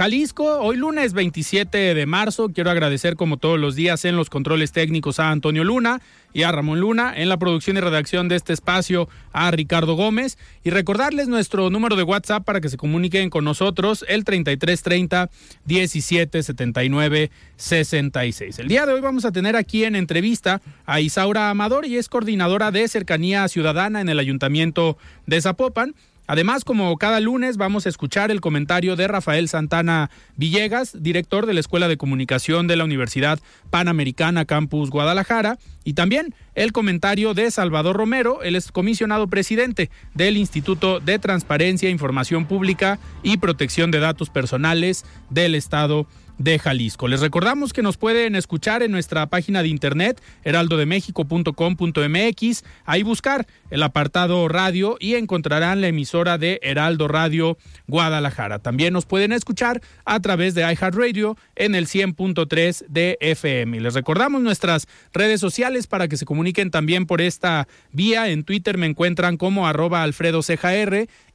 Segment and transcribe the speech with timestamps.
[0.00, 0.60] Jalisco.
[0.60, 2.48] Hoy lunes 27 de marzo.
[2.48, 6.00] Quiero agradecer como todos los días en los controles técnicos a Antonio Luna
[6.32, 10.38] y a Ramón Luna, en la producción y redacción de este espacio a Ricardo Gómez
[10.64, 15.28] y recordarles nuestro número de WhatsApp para que se comuniquen con nosotros, el 3330
[15.66, 18.58] 1779 66.
[18.58, 22.08] El día de hoy vamos a tener aquí en entrevista a Isaura Amador y es
[22.08, 25.94] coordinadora de Cercanía Ciudadana en el Ayuntamiento de Zapopan.
[26.30, 31.54] Además, como cada lunes, vamos a escuchar el comentario de Rafael Santana Villegas, director de
[31.54, 37.50] la Escuela de Comunicación de la Universidad Panamericana Campus Guadalajara, y también el comentario de
[37.50, 44.30] Salvador Romero, el comisionado presidente del Instituto de Transparencia, Información Pública y Protección de Datos
[44.30, 46.06] Personales del Estado
[46.40, 47.06] de Jalisco.
[47.06, 53.82] Les recordamos que nos pueden escuchar en nuestra página de internet heraldodemexico.com.mx, ahí buscar el
[53.82, 58.58] apartado radio y encontrarán la emisora de Heraldo Radio Guadalajara.
[58.58, 63.76] También nos pueden escuchar a través de iHeartRadio en el 100.3 de FM.
[63.76, 68.30] Y les recordamos nuestras redes sociales para que se comuniquen también por esta vía.
[68.30, 70.40] En Twitter me encuentran como arroba Alfredo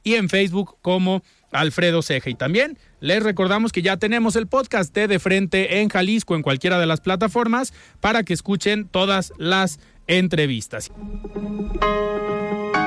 [0.02, 2.30] y en Facebook como Alfredo Ceja.
[2.30, 6.42] Y también les recordamos que ya tenemos el podcast de De Frente en Jalisco en
[6.42, 10.90] cualquiera de las plataformas para que escuchen todas las entrevistas.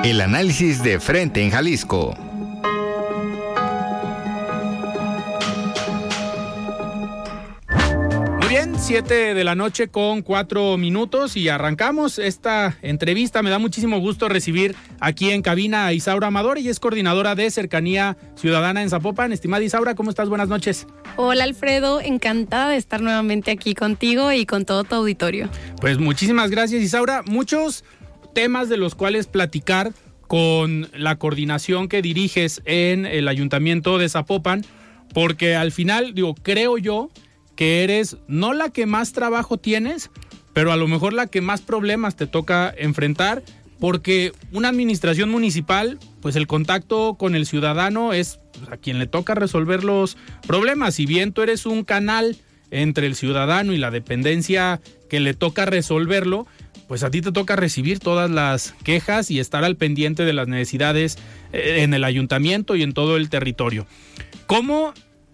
[0.03, 2.15] El análisis de Frente en Jalisco.
[8.79, 13.43] 7 de la noche con 4 minutos y arrancamos esta entrevista.
[13.43, 17.51] Me da muchísimo gusto recibir aquí en cabina a Isaura Amador, y es coordinadora de
[17.51, 19.31] Cercanía Ciudadana en Zapopan.
[19.31, 20.29] Estimada Isaura, ¿cómo estás?
[20.29, 20.87] Buenas noches.
[21.17, 25.49] Hola Alfredo, encantada de estar nuevamente aquí contigo y con todo tu auditorio.
[25.81, 27.21] Pues muchísimas gracias Isaura.
[27.25, 27.83] Muchos
[28.33, 29.91] temas de los cuales platicar
[30.27, 34.65] con la coordinación que diriges en el ayuntamiento de Zapopan,
[35.13, 37.09] porque al final, digo, creo yo
[37.59, 40.11] que eres no la que más trabajo tienes,
[40.53, 43.43] pero a lo mejor la que más problemas te toca enfrentar,
[43.81, 49.07] porque una administración municipal, pues el contacto con el ciudadano es pues, a quien le
[49.07, 50.15] toca resolver los
[50.47, 50.95] problemas.
[50.95, 52.37] Si bien tú eres un canal
[52.71, 56.47] entre el ciudadano y la dependencia que le toca resolverlo,
[56.87, 60.47] pues a ti te toca recibir todas las quejas y estar al pendiente de las
[60.47, 61.17] necesidades
[61.51, 63.85] eh, en el ayuntamiento y en todo el territorio.
[64.47, 64.93] ¿Cómo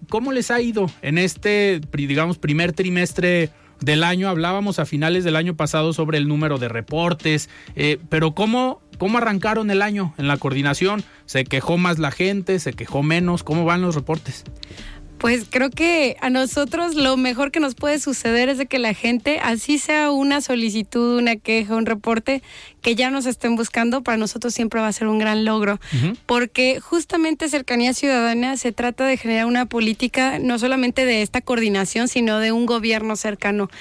[0.10, 3.50] ¿Cómo les ha ido en este, digamos, primer trimestre
[3.80, 4.30] del año?
[4.30, 9.18] Hablábamos a finales del año pasado sobre el número de reportes, eh, pero ¿cómo, ¿cómo
[9.18, 11.04] arrancaron el año en la coordinación?
[11.26, 12.60] ¿Se quejó más la gente?
[12.60, 13.44] ¿Se quejó menos?
[13.44, 14.44] ¿Cómo van los reportes?
[15.18, 18.94] Pues creo que a nosotros lo mejor que nos puede suceder es de que la
[18.94, 22.44] gente, así sea una solicitud, una queja, un reporte,
[22.86, 25.80] que ya nos estén buscando, para nosotros siempre va a ser un gran logro,
[26.28, 32.08] porque justamente cercanía ciudadana se trata de generar una política no solamente de esta coordinación,
[32.08, 33.72] sino de un gobierno cercano.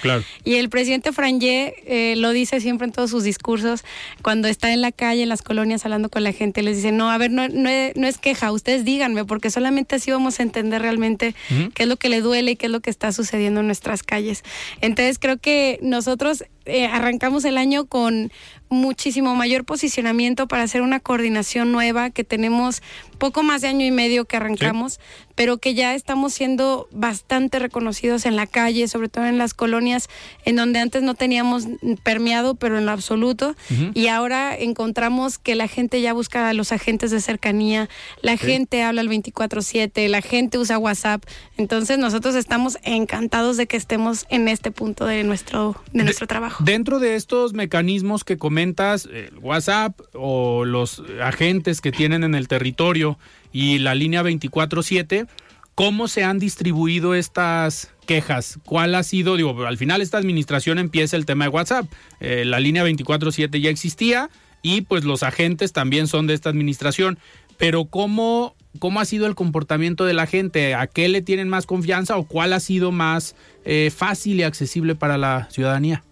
[0.43, 3.83] Y el presidente Frangé eh, lo dice siempre en todos sus discursos,
[4.23, 7.11] cuando está en la calle, en las colonias, hablando con la gente, les dice, no,
[7.11, 10.81] a ver, no, no, no es queja, ustedes díganme, porque solamente así vamos a entender
[10.81, 11.35] realmente
[11.75, 14.01] qué es lo que le duele y qué es lo que está sucediendo en nuestras
[14.01, 14.43] calles.
[14.81, 18.31] Entonces creo que nosotros eh, arrancamos el año con
[18.69, 22.81] muchísimo mayor posicionamiento para hacer una coordinación nueva, que tenemos
[23.15, 24.99] poco más de año y medio que arrancamos,
[25.35, 30.07] pero que ya estamos siendo bastante reconocidos en la calle, sobre todo en las colonias
[30.45, 31.67] en donde antes no teníamos
[32.03, 33.55] permeado, pero en lo absoluto.
[33.93, 37.89] Y ahora encontramos que la gente ya busca a los agentes de cercanía,
[38.21, 41.23] la gente habla el 24/7, la gente usa WhatsApp.
[41.57, 46.63] Entonces nosotros estamos encantados de que estemos en este punto de nuestro, de nuestro trabajo.
[46.63, 52.47] Dentro de estos mecanismos que comentas, el WhatsApp o los agentes que tienen en el
[52.47, 53.04] territorio,
[53.51, 55.27] y la línea 24-7.
[55.75, 58.59] ¿Cómo se han distribuido estas quejas?
[58.65, 59.35] ¿Cuál ha sido?
[59.35, 61.91] Digo, al final esta administración empieza el tema de WhatsApp.
[62.21, 64.29] Eh, la línea 24-7 ya existía
[64.61, 67.19] y pues los agentes también son de esta administración.
[67.57, 70.75] Pero ¿cómo, ¿cómo ha sido el comportamiento de la gente?
[70.75, 73.35] ¿A qué le tienen más confianza o cuál ha sido más
[73.65, 76.03] eh, fácil y accesible para la ciudadanía?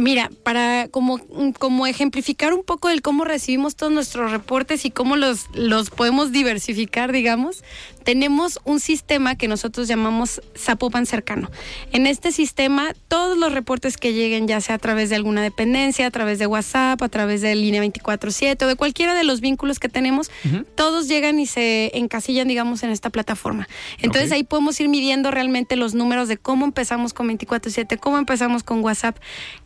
[0.00, 1.20] Mira, para como,
[1.58, 6.32] como ejemplificar un poco del cómo recibimos todos nuestros reportes y cómo los, los podemos
[6.32, 7.62] diversificar, digamos,
[8.04, 11.50] tenemos un sistema que nosotros llamamos Zapopan cercano.
[11.92, 16.06] En este sistema, todos los reportes que lleguen, ya sea a través de alguna dependencia,
[16.06, 19.78] a través de WhatsApp, a través de línea 24/7 o de cualquiera de los vínculos
[19.78, 20.30] que tenemos,
[20.74, 23.68] todos llegan y se encasillan, digamos, en esta plataforma.
[24.00, 28.62] Entonces ahí podemos ir midiendo realmente los números de cómo empezamos con 24/7, cómo empezamos
[28.62, 29.16] con WhatsApp.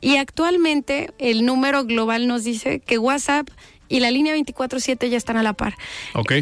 [0.00, 3.48] Y actualmente el número global nos dice que WhatsApp
[3.94, 5.76] y la línea 24/7 ya están a la par.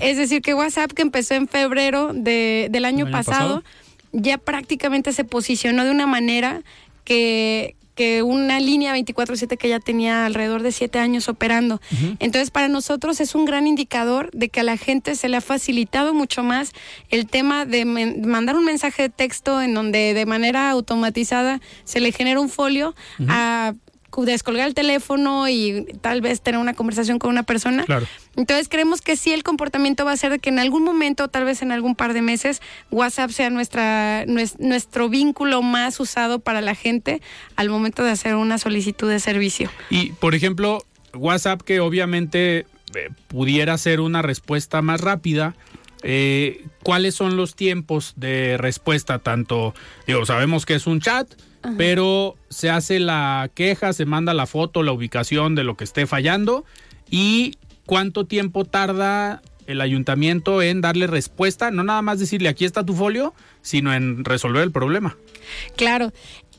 [0.01, 3.63] Es decir, que WhatsApp que empezó en febrero del año, pasado,
[4.13, 6.63] ya prácticamente se posicionó de una manera
[7.05, 11.83] que, que una línea 24/7 que ya tenía alrededor de siete años operando.
[12.21, 15.43] Entonces, para nosotros es un gran indicador de que a la gente se le ha
[15.43, 16.73] facilitado mucho más
[17.11, 22.13] el tema de mandar un mensaje de texto en donde de manera automatizada se le
[22.13, 22.95] genera un folio
[23.29, 23.75] a
[24.21, 27.85] descolgar el teléfono y tal vez tener una conversación con una persona.
[28.37, 31.45] Entonces creemos que sí el comportamiento va a ser de que en algún momento, tal
[31.45, 36.75] vez en algún par de meses, WhatsApp sea nuestra, nuestro vínculo más usado para la
[36.75, 37.21] gente
[37.57, 39.71] al momento de hacer una solicitud de servicio.
[39.91, 45.55] Y, por ejemplo, WhatsApp que obviamente eh, pudiera ser una respuesta más rápida,
[46.03, 49.19] eh, ¿cuáles son los tiempos de respuesta?
[49.19, 49.75] Tanto,
[50.07, 51.29] digo, sabemos que es un chat,
[51.77, 56.07] pero se hace la queja, se manda la foto, la ubicación de lo que esté
[56.07, 56.65] fallando
[57.11, 57.57] y
[57.87, 62.95] cuánto tiempo tarda el ayuntamiento en darle respuesta, no nada más decirle aquí está tu
[62.95, 65.17] folio, sino en resolver el problema.
[65.77, 66.13] Claro,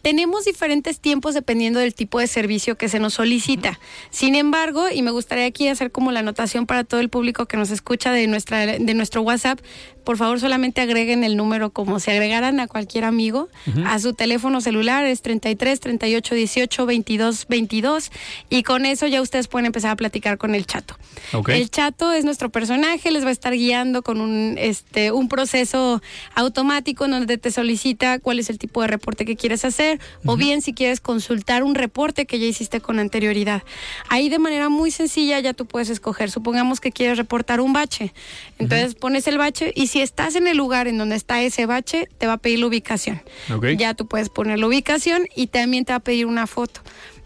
[0.04, 3.80] tenemos diferentes tiempos dependiendo del tipo de servicio que se nos solicita.
[4.10, 7.56] Sin embargo, y me gustaría aquí hacer como la anotación para todo el público que
[7.56, 9.60] nos escucha de nuestra de nuestro WhatsApp,
[10.04, 13.50] por favor solamente agreguen el número como si agregaran a cualquier amigo
[13.86, 18.12] a su teléfono celular, es 33 38 18 22 22
[18.50, 20.98] y con eso ya ustedes pueden empezar a platicar con el chato.
[21.48, 26.02] El chato es nuestro personaje, les va a estar guiando con un, este, un proceso
[26.36, 30.36] automático en donde te solicita cuál es el tipo de reporte que quieres hacer o
[30.36, 33.64] bien si quieres consultar un reporte que ya hiciste con anterioridad.
[34.10, 38.14] Ahí de manera muy sencilla ya tú puedes escoger, supongamos que quieres reportar un bache,
[38.60, 42.10] entonces pones el bache y si estás en el lugar en donde está ese bache,
[42.18, 43.22] te va a pedir la ubicación.
[43.78, 46.82] Ya tú puedes poner la ubicación y también te va a pedir una foto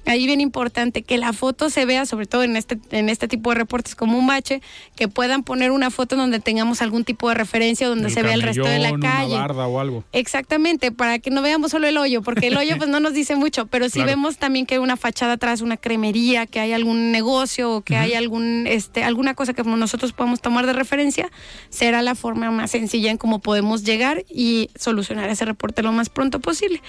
[0.08, 3.52] ahí bien importante que la foto se vea, sobre todo en este, en este tipo
[3.52, 4.62] de reportes como un bache,
[4.96, 8.42] que puedan poner una foto donde tengamos algún tipo de referencia, donde se vea el
[8.42, 9.36] resto de la calle.
[9.36, 10.04] o algo.
[10.12, 13.36] Exactamente, para que no veamos solo el hoyo, porque el hoyo pues no nos dice
[13.36, 17.12] mucho, pero si vemos también que hay una fachada atrás, una cremería, que hay algún
[17.12, 21.30] negocio o que hay algún, este, alguna cosa que nosotros podemos tomar de referencia,
[21.70, 26.10] será la forma más sencilla en cómo podemos llegar y solucionar ese reporte lo más
[26.10, 26.82] pronto posible.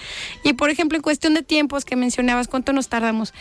[0.43, 3.33] Y por ejemplo, en cuestión de tiempos que mencionabas, ¿cuánto nos tarda estábamos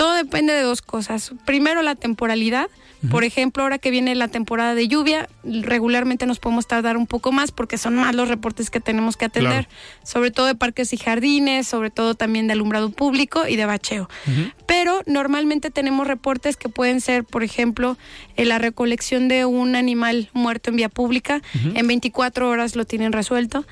[0.00, 1.34] todo depende de dos cosas.
[1.44, 2.70] Primero, la temporalidad.
[3.10, 7.32] Por ejemplo, ahora que viene la temporada de lluvia, regularmente nos podemos tardar un poco
[7.32, 9.68] más porque son más los reportes que tenemos que atender,
[10.02, 14.10] sobre todo de parques y jardines, sobre todo también de alumbrado público y de bacheo.
[14.66, 17.96] Pero normalmente tenemos reportes que pueden ser, por ejemplo,
[18.36, 21.40] la recolección de un animal muerto en vía pública,
[21.74, 23.64] en 24 horas lo tienen resuelto.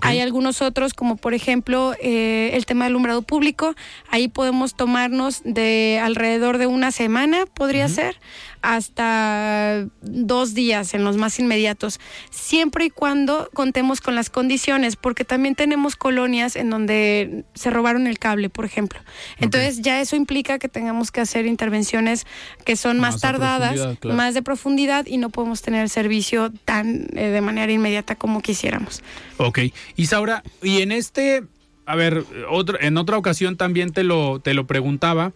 [0.00, 3.74] Hay algunos otros, como por ejemplo eh, el tema de alumbrado público,
[4.08, 5.69] ahí podemos tomarnos de
[6.02, 8.16] alrededor de una semana, podría ser
[8.62, 11.98] hasta dos días en los más inmediatos,
[12.30, 18.06] siempre y cuando contemos con las condiciones, porque también tenemos colonias en donde se robaron
[18.06, 19.00] el cable, por ejemplo.
[19.38, 22.26] Entonces ya eso implica que tengamos que hacer intervenciones
[22.64, 27.28] que son más, tardadas, más de profundidad y no podemos tener el servicio tan eh,
[27.28, 29.02] de manera inmediata como quisiéramos.
[29.38, 29.60] Ok,
[29.96, 31.44] Isaura, y en este,
[31.86, 35.32] a ver, otro, en otra ocasión también te lo, te lo preguntaba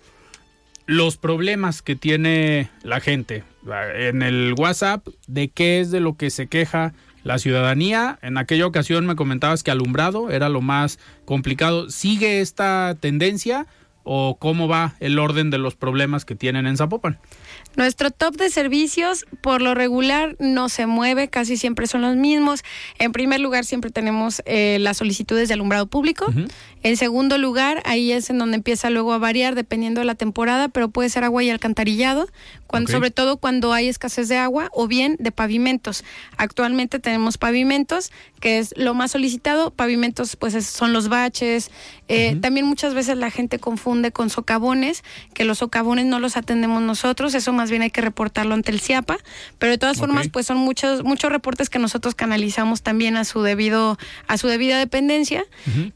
[0.86, 3.44] los problemas que tiene la gente
[3.96, 8.18] en el WhatsApp, de qué es de lo que se queja la ciudadanía.
[8.22, 11.90] En aquella ocasión me comentabas que alumbrado era lo más complicado.
[11.90, 13.66] ¿Sigue esta tendencia
[14.02, 17.18] o cómo va el orden de los problemas que tienen en Zapopan?
[17.76, 22.62] Nuestro top de servicios, por lo regular, no se mueve, casi siempre son los mismos.
[22.98, 26.26] En primer lugar, siempre tenemos eh, las solicitudes de alumbrado público.
[26.82, 30.68] En segundo lugar, ahí es en donde empieza luego a variar dependiendo de la temporada,
[30.68, 32.28] pero puede ser agua y alcantarillado,
[32.66, 36.04] cuando, sobre todo cuando hay escasez de agua o bien de pavimentos.
[36.36, 39.70] Actualmente tenemos pavimentos, que es lo más solicitado.
[39.70, 41.70] Pavimentos, pues son los baches.
[42.08, 45.02] Eh, también muchas veces la gente confunde con socavones,
[45.32, 48.80] que los socavones no los atendemos nosotros, eso más bien hay que reportarlo ante el
[48.80, 49.16] CIAPA,
[49.58, 53.42] pero de todas formas, pues son muchos, muchos reportes que nosotros canalizamos también a su
[53.42, 55.44] debido, a su debida dependencia.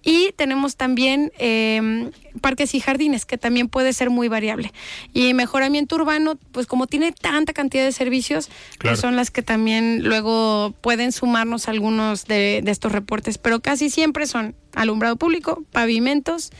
[0.02, 2.10] Y tenemos también em,
[2.40, 4.72] parques y jardines, que también puede ser muy variable.
[5.12, 8.50] Y mejoramiento urbano, pues como tiene tanta cantidad de servicios,
[8.80, 13.90] pues son las que también luego pueden sumarnos algunos de, de estos reportes, pero casi
[13.90, 16.50] siempre son alumbrado público, pavimentos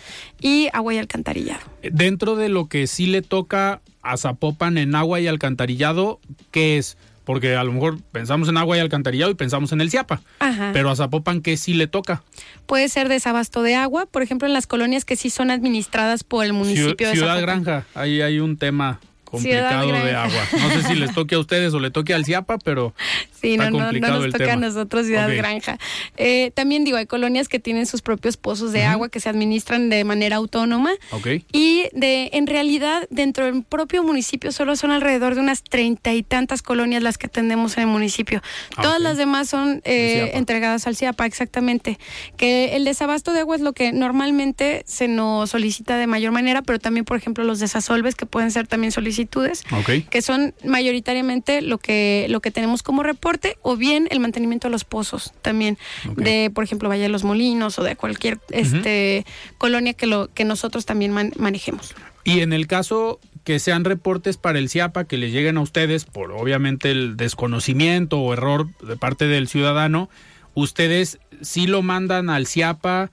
[0.41, 1.61] y agua y alcantarillado.
[1.83, 6.97] Dentro de lo que sí le toca a Zapopan en agua y alcantarillado, ¿qué es?
[7.25, 10.23] Porque a lo mejor pensamos en agua y alcantarillado y pensamos en el CIAPA.
[10.73, 12.23] Pero a Zapopan, ¿qué sí le toca?
[12.65, 16.47] Puede ser desabasto de agua, por ejemplo, en las colonias que sí son administradas por
[16.47, 20.43] el municipio de Ciudad Granja, ahí hay un tema complicado de agua.
[20.53, 22.95] No sé si les toque a ustedes o le toque al CIAPA, pero
[23.41, 25.79] sí, no, no, no, nos toca a nosotros Ciudad Granja.
[26.17, 29.91] Eh, también digo, hay colonias que tienen sus propios pozos de agua que se administran
[29.91, 30.91] de manera autónoma.
[31.53, 36.23] Y de, en realidad, dentro del propio municipio solo son alrededor de unas treinta y
[36.23, 38.43] tantas colonias las que atendemos en el municipio.
[38.77, 41.99] Ah, Todas las demás son eh, entregadas al CIAPA, exactamente.
[42.37, 46.63] Que el desabasto de agua es lo que normalmente se nos solicita de mayor manera,
[46.63, 49.18] pero también, por ejemplo, los desasolves que pueden ser también solicitados
[50.11, 54.73] que son mayoritariamente lo que, lo que tenemos como reporte, o bien el mantenimiento de
[54.73, 55.79] los pozos también,
[56.17, 59.25] de, por ejemplo, Valle de los Molinos o de cualquier este,
[59.59, 61.95] colonia que, lo, que nosotros también manejemos.
[62.25, 66.05] Y en el caso que sean reportes para el CIAPA que le lleguen a ustedes
[66.05, 70.11] por obviamente el desconocimiento o error de parte del ciudadano,
[70.55, 73.11] ustedes sí lo mandan al CIAPA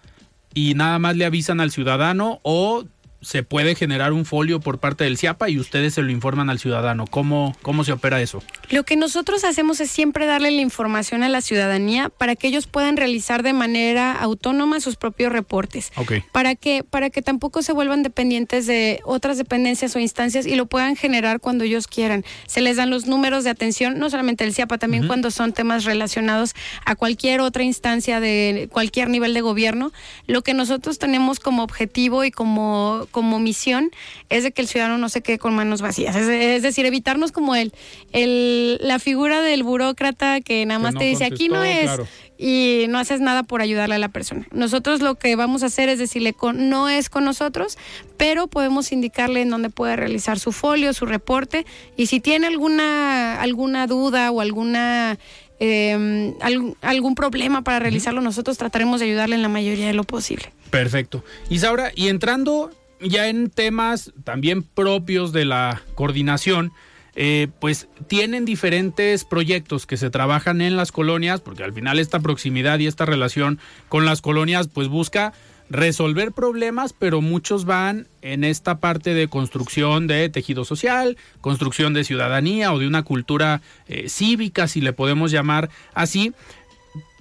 [0.53, 2.83] y nada más le avisan al ciudadano o
[3.25, 6.59] se puede generar un folio por parte del CIAPA y ustedes se lo informan al
[6.59, 7.07] ciudadano.
[7.07, 8.43] ¿Cómo, cómo se opera eso?
[8.69, 12.67] Lo que nosotros hacemos es siempre darle la información a la ciudadanía para que ellos
[12.67, 15.91] puedan realizar de manera autónoma sus propios reportes.
[16.31, 20.67] Para que, para que tampoco se vuelvan dependientes de otras dependencias o instancias y lo
[20.67, 22.23] puedan generar cuando ellos quieran.
[22.45, 25.83] Se les dan los números de atención, no solamente el CIAPA, también cuando son temas
[25.83, 26.53] relacionados
[26.85, 29.91] a cualquier otra instancia de cualquier nivel de gobierno.
[30.27, 33.91] Lo que nosotros tenemos como objetivo y como como misión
[34.27, 36.17] es de que el ciudadano no se quede con manos vacías.
[36.17, 37.71] Es, decir, evitarnos como el,
[38.11, 41.89] el, la figura del burócrata que nada más te dice aquí no es
[42.37, 44.45] y no haces nada por ayudarle a la persona.
[44.51, 47.77] Nosotros lo que vamos a hacer es decirle con, no es con nosotros,
[48.17, 53.39] pero podemos indicarle en dónde puede realizar su folio, su reporte y si tiene alguna
[53.41, 55.17] alguna duda o alguna
[55.61, 56.33] eh,
[56.81, 60.51] algún problema para realizarlo, nosotros trataremos de ayudarle en la mayoría de lo posible.
[60.69, 61.23] Perfecto.
[61.49, 66.71] Isaura, y entrando ya en temas también propios de la coordinación,
[67.15, 72.19] eh, pues tienen diferentes proyectos que se trabajan en las colonias, porque al final esta
[72.19, 75.33] proximidad y esta relación con las colonias pues busca
[75.69, 82.03] resolver problemas, pero muchos van en esta parte de construcción de tejido social, construcción de
[82.03, 86.33] ciudadanía o de una cultura eh, cívica, si le podemos llamar así.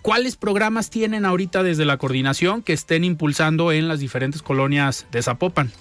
[0.05, 5.23] ¿Cuáles programas tienen ahorita desde la coordinación que estén impulsando en las diferentes colonias de
[5.23, 5.73] Zapopan?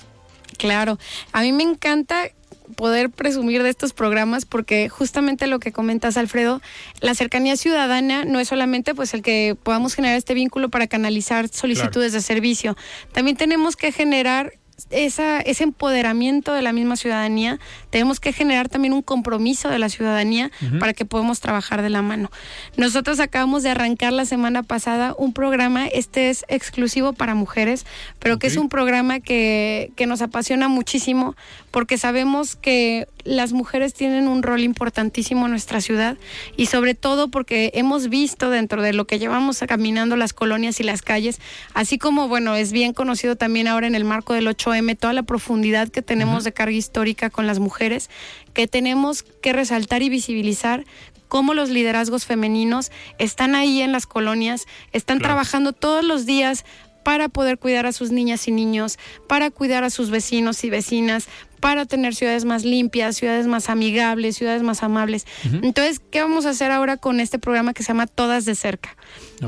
[0.57, 0.97] Claro,
[1.33, 2.29] a mí me encanta
[2.77, 6.61] poder presumir de estos programas porque justamente lo que comentas Alfredo,
[7.01, 11.49] la cercanía ciudadana no es solamente pues el que podamos generar este vínculo para canalizar
[11.49, 12.77] solicitudes de servicio,
[13.11, 14.53] también tenemos que generar
[14.89, 19.89] esa, ese empoderamiento de la misma ciudadanía, tenemos que generar también un compromiso de la
[19.89, 22.31] ciudadanía para que podamos trabajar de la mano.
[22.77, 27.85] Nosotros acabamos de arrancar la semana pasada un programa, este es exclusivo para mujeres,
[28.19, 31.35] pero que es un programa que, que nos apasiona muchísimo
[31.73, 36.17] porque sabemos que las mujeres tienen un rol importantísimo en nuestra ciudad
[36.55, 40.83] y sobre todo porque hemos visto dentro de lo que llevamos caminando las colonias y
[40.83, 41.41] las calles,
[41.73, 45.23] así como, bueno, es bien conocido también ahora en el marco del 8M, toda la
[45.23, 48.11] profundidad que tenemos de carga histórica con las mujeres,
[48.53, 50.85] que tenemos que resaltar y visibilizar
[51.27, 56.65] cómo los liderazgos femeninos están ahí en las colonias, están trabajando todos los días
[57.03, 61.27] para poder cuidar a sus niñas y niños, para cuidar a sus vecinos y vecinas,
[61.63, 65.25] para tener ciudades más limpias, ciudades más amigables, ciudades más amables.
[65.45, 68.97] Entonces, ¿qué vamos a hacer ahora con este programa que se llama Todas de Cerca?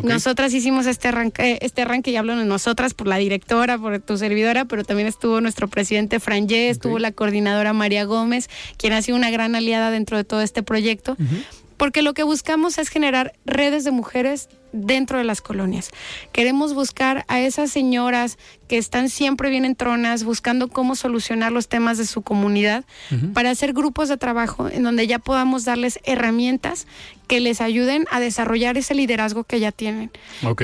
[0.01, 4.17] Nosotras hicimos este arranque, este arranque y hablo de nosotras por la directora, por tu
[4.17, 9.17] servidora, pero también estuvo nuestro presidente Franje, estuvo la coordinadora María Gómez, quien ha sido
[9.17, 11.17] una gran aliada dentro de todo este proyecto
[11.77, 15.91] porque lo que buscamos es generar redes de mujeres dentro de las colonias.
[16.33, 21.67] Queremos buscar a esas señoras que están siempre bien en tronas, buscando cómo solucionar los
[21.67, 22.83] temas de su comunidad,
[23.33, 26.87] para hacer grupos de trabajo en donde ya podamos darles herramientas
[27.27, 30.11] que les ayuden a desarrollar ese liderazgo que ya tienen.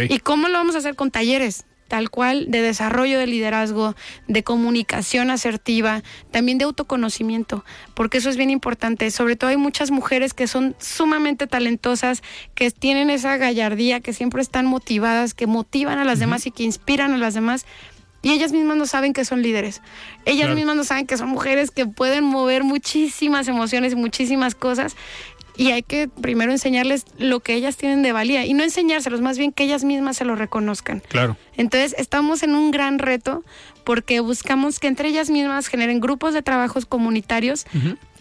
[0.09, 1.65] ¿Y cómo lo vamos a hacer con talleres?
[1.91, 3.97] Tal cual de desarrollo de liderazgo,
[4.29, 9.11] de comunicación asertiva, también de autoconocimiento, porque eso es bien importante.
[9.11, 12.23] Sobre todo hay muchas mujeres que son sumamente talentosas,
[12.55, 16.63] que tienen esa gallardía, que siempre están motivadas, que motivan a las demás y que
[16.63, 17.65] inspiran a las demás.
[18.21, 19.81] Y ellas mismas no saben que son líderes.
[20.23, 24.95] Ellas mismas no saben que son mujeres que pueden mover muchísimas emociones y muchísimas cosas
[25.61, 29.37] y hay que primero enseñarles lo que ellas tienen de valía y no enseñárselos, más
[29.37, 31.03] bien que ellas mismas se lo reconozcan.
[31.07, 31.37] Claro.
[31.55, 33.43] Entonces, estamos en un gran reto
[33.83, 37.65] porque buscamos que entre ellas mismas generen grupos de trabajos comunitarios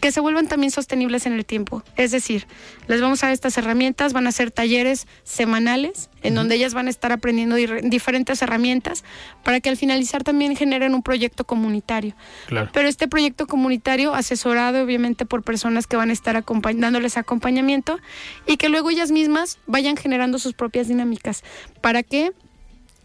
[0.00, 1.82] que se vuelvan también sostenibles en el tiempo.
[1.96, 2.46] Es decir,
[2.88, 6.86] les vamos a dar estas herramientas, van a ser talleres semanales en donde ellas van
[6.86, 9.04] a estar aprendiendo diferentes herramientas
[9.44, 12.14] para que al finalizar también generen un proyecto comunitario.
[12.46, 12.70] Claro.
[12.72, 16.42] Pero este proyecto comunitario asesorado obviamente por personas que van a estar
[16.74, 17.98] dándoles acompañamiento
[18.46, 21.44] y que luego ellas mismas vayan generando sus propias dinámicas.
[21.80, 22.32] ¿Para qué?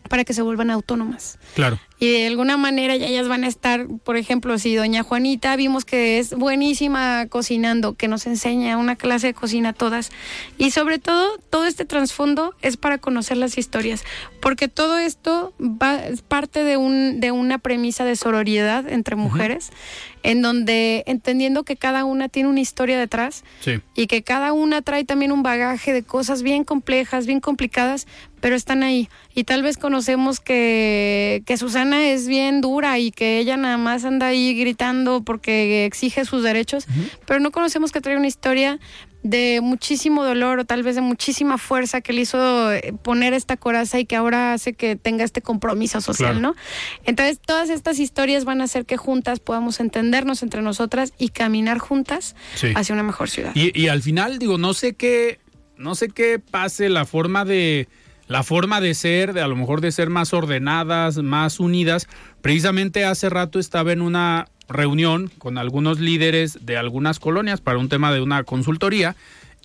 [0.09, 1.39] Para que se vuelvan autónomas.
[1.55, 5.55] Claro y de alguna manera ya ellas van a estar, por ejemplo, si doña Juanita
[5.55, 10.11] vimos que es buenísima cocinando, que nos enseña una clase de cocina a todas.
[10.57, 14.03] Y sobre todo todo este trasfondo es para conocer las historias,
[14.41, 19.71] porque todo esto va, es parte de, un, de una premisa de sororidad entre mujeres,
[20.21, 23.43] en donde entendiendo que cada una tiene una historia detrás
[23.93, 28.07] y que cada una trae también un bagaje de cosas bien complejas, bien complicadas,
[28.41, 29.07] pero están ahí.
[29.33, 34.05] Y tal vez conocemos que, que Susana es bien dura y que ella nada más
[34.05, 36.87] anda ahí gritando porque exige sus derechos,
[37.25, 38.79] pero no conocemos que trae una historia
[39.25, 43.57] de muchísimo dolor o tal vez de muchísima fuerza que le hizo eh, poner esta
[43.57, 46.55] coraza y que ahora hace que tenga este compromiso social, ¿no?
[47.05, 51.79] Entonces, todas estas historias van a hacer que juntas podamos entendernos entre nosotras y caminar
[51.79, 52.35] juntas
[52.75, 53.51] hacia una mejor ciudad.
[53.55, 55.39] Y, y al final, digo, no sé qué,
[55.75, 57.87] no sé qué pase la forma de
[58.27, 62.07] la forma de ser, de a lo mejor de ser más ordenadas, más unidas.
[62.41, 67.89] Precisamente hace rato estaba en una reunión con algunos líderes de algunas colonias para un
[67.89, 69.15] tema de una consultoría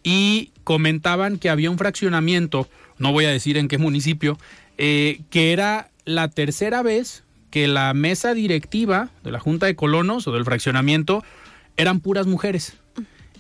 [0.03, 2.69] y comentaban que había un fraccionamiento,
[2.99, 4.39] no voy a decir en qué municipio,
[4.79, 10.27] eh, que era la tercera vez que la mesa directiva de la Junta de Colonos
[10.27, 11.25] o del fraccionamiento
[11.77, 12.75] eran puras mujeres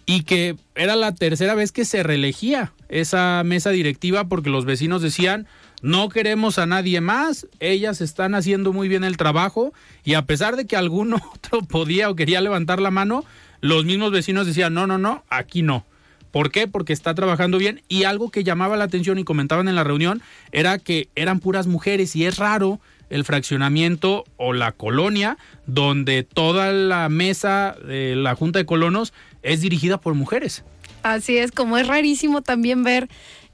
[0.06, 5.00] y que era la tercera vez que se reelegía esa mesa directiva porque los vecinos
[5.00, 5.46] decían
[5.80, 9.72] no queremos a nadie más, ellas están haciendo muy bien el trabajo
[10.04, 13.24] y a pesar de que alguno otro podía o quería levantar la mano,
[13.60, 15.86] los mismos vecinos decían no, no, no, aquí no.
[16.32, 16.68] ¿Por qué?
[16.68, 20.22] Porque está trabajando bien y algo que llamaba la atención y comentaban en la reunión
[20.52, 26.72] era que eran puras mujeres y es raro el fraccionamiento o la colonia donde toda
[26.72, 30.64] la mesa de la Junta de Colonos es dirigida por mujeres.
[31.02, 33.08] Así es, como es rarísimo también ver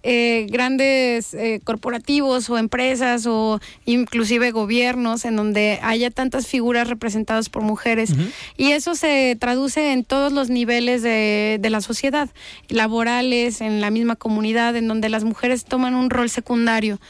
[0.08, 7.48] eh, grandes eh, corporativos o empresas o inclusive gobiernos en donde haya tantas figuras representadas
[7.48, 8.12] por mujeres.
[8.56, 12.30] Y eso se traduce en todos los niveles de, de, la sociedad,
[12.68, 17.00] laborales, en la misma comunidad, en donde las mujeres toman un rol secundario.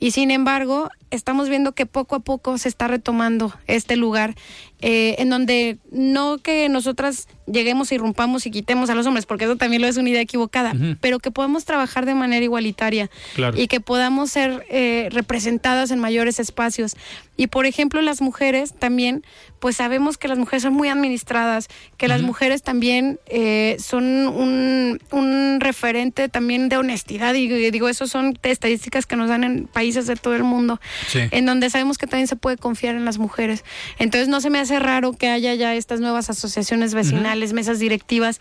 [0.00, 4.34] Y sin embargo, estamos viendo que poco a poco se está retomando este lugar
[4.80, 9.56] eh, en donde no que nosotras lleguemos, irrumpamos y quitemos a los hombres, porque eso
[9.56, 13.08] también lo es una idea equivocada, pero que podamos trabajar de manera igualitaria
[13.54, 16.96] y que podamos ser eh, representadas en mayores espacios.
[17.36, 19.24] Y por ejemplo, las mujeres también,
[19.58, 25.00] pues sabemos que las mujeres son muy administradas, que las mujeres también eh, son un,
[25.10, 30.06] un, referente también de honestidad, y digo, eso son estadísticas que nos dan en países
[30.06, 30.80] de todo el mundo,
[31.14, 33.64] en donde sabemos que también se puede confiar en las mujeres.
[33.98, 38.40] Entonces no se me hace raro que haya ya estas nuevas asociaciones vecinales, mesas directivas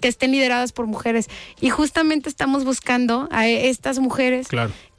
[0.00, 1.28] que estén lideradas por mujeres.
[1.60, 4.48] Y justamente estamos buscando a estas mujeres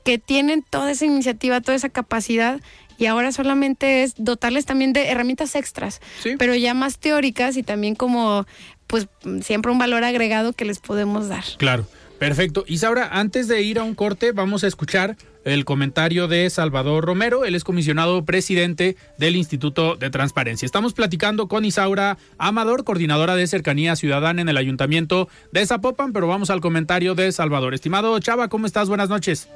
[0.04, 2.62] que tienen toda esa iniciativa, toda esa capacidad
[2.98, 6.02] y ahora solamente es dotarles también de herramientas extras,
[6.38, 8.46] pero ya más teóricas y también como
[8.88, 9.08] pues
[9.42, 11.44] siempre un valor agregado que les podemos dar.
[11.58, 11.88] Claro,
[12.20, 12.64] perfecto.
[12.68, 17.46] Isaura, antes de ir a un corte vamos a escuchar el comentario de Salvador Romero,
[17.46, 20.66] él es comisionado presidente del Instituto de Transparencia.
[20.66, 26.28] Estamos platicando con Isaura Amador, coordinadora de Cercanía Ciudadana en el Ayuntamiento de Zapopan, pero
[26.28, 27.74] vamos al comentario de Salvador.
[27.74, 28.90] Estimado Chava, ¿cómo estás?
[28.90, 29.48] Buenas noches.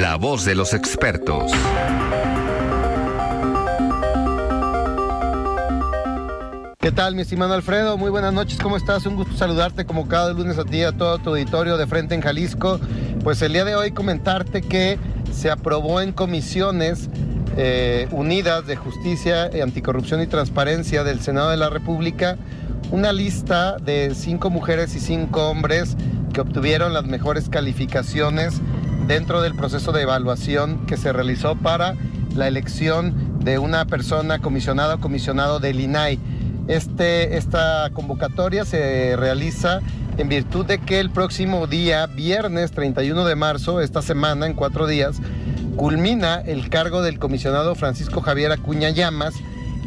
[0.00, 1.52] La voz de los expertos.
[6.78, 7.98] ¿Qué tal, mi estimado Alfredo?
[7.98, 9.04] Muy buenas noches, ¿cómo estás?
[9.04, 12.22] Un gusto saludarte como cada lunes a ti a todo tu auditorio de Frente en
[12.22, 12.80] Jalisco.
[13.22, 14.98] Pues el día de hoy comentarte que
[15.32, 17.10] se aprobó en comisiones
[17.58, 22.38] eh, unidas de justicia, anticorrupción y transparencia del Senado de la República
[22.90, 25.96] una lista de cinco mujeres y cinco hombres
[26.32, 28.60] que obtuvieron las mejores calificaciones
[29.10, 31.96] dentro del proceso de evaluación que se realizó para
[32.36, 36.20] la elección de una persona comisionada o comisionado del INAI.
[36.68, 39.80] Este, esta convocatoria se realiza
[40.16, 44.86] en virtud de que el próximo día, viernes 31 de marzo, esta semana, en cuatro
[44.86, 45.16] días,
[45.74, 49.34] culmina el cargo del comisionado Francisco Javier Acuña Llamas.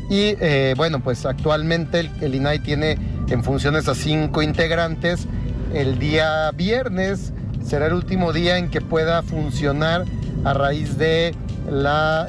[0.09, 2.97] Y eh, bueno, pues actualmente el, el, INAI tiene
[3.29, 5.27] en funciones a cinco integrantes.
[5.73, 7.31] El día viernes
[7.65, 10.05] será el último día en que pueda funcionar
[10.43, 11.35] a raíz de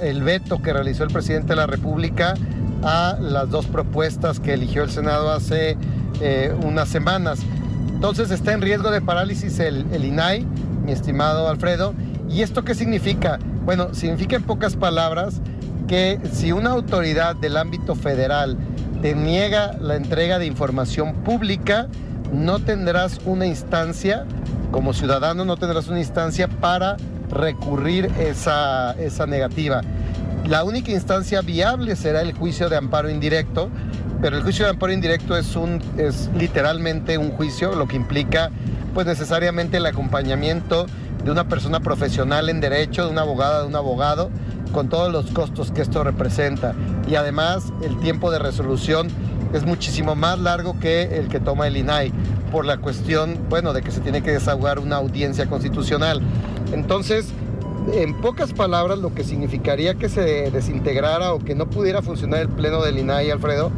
[0.02, 2.34] el veto que realizó el presidente de la República
[2.82, 5.76] a las dos propuestas que eligió el Senado hace
[6.20, 7.40] eh, unas semanas.
[7.88, 10.46] Entonces está en riesgo de parálisis el, el, INAI,
[10.84, 11.94] mi estimado Alfredo.
[12.28, 13.38] ¿Y esto qué significa?
[13.64, 15.40] Bueno, significa en pocas palabras
[15.88, 18.56] que si una autoridad del ámbito federal
[19.02, 21.88] te niega la entrega de información pública,
[22.32, 24.24] no tendrás una instancia,
[24.74, 26.96] como ciudadano no tendrás una instancia para
[27.30, 29.82] recurrir esa, esa negativa.
[30.48, 33.70] La única instancia viable será el juicio de amparo indirecto,
[34.20, 38.50] pero el juicio de amparo indirecto es, un, es literalmente un juicio, lo que implica
[38.94, 40.86] pues necesariamente el acompañamiento
[41.24, 44.28] de una persona profesional en derecho, de una abogada, de un abogado,
[44.72, 46.74] con todos los costos que esto representa.
[47.08, 49.06] Y además el tiempo de resolución
[49.54, 52.12] es muchísimo más largo que el que toma el INAI,
[52.50, 56.20] por la cuestión, bueno, de que se tiene que desahogar una audiencia constitucional.
[56.72, 57.28] Entonces,
[57.92, 62.48] en pocas palabras, lo que significaría que se desintegrara o que no pudiera funcionar el
[62.48, 63.70] pleno del INAI, Alfredo,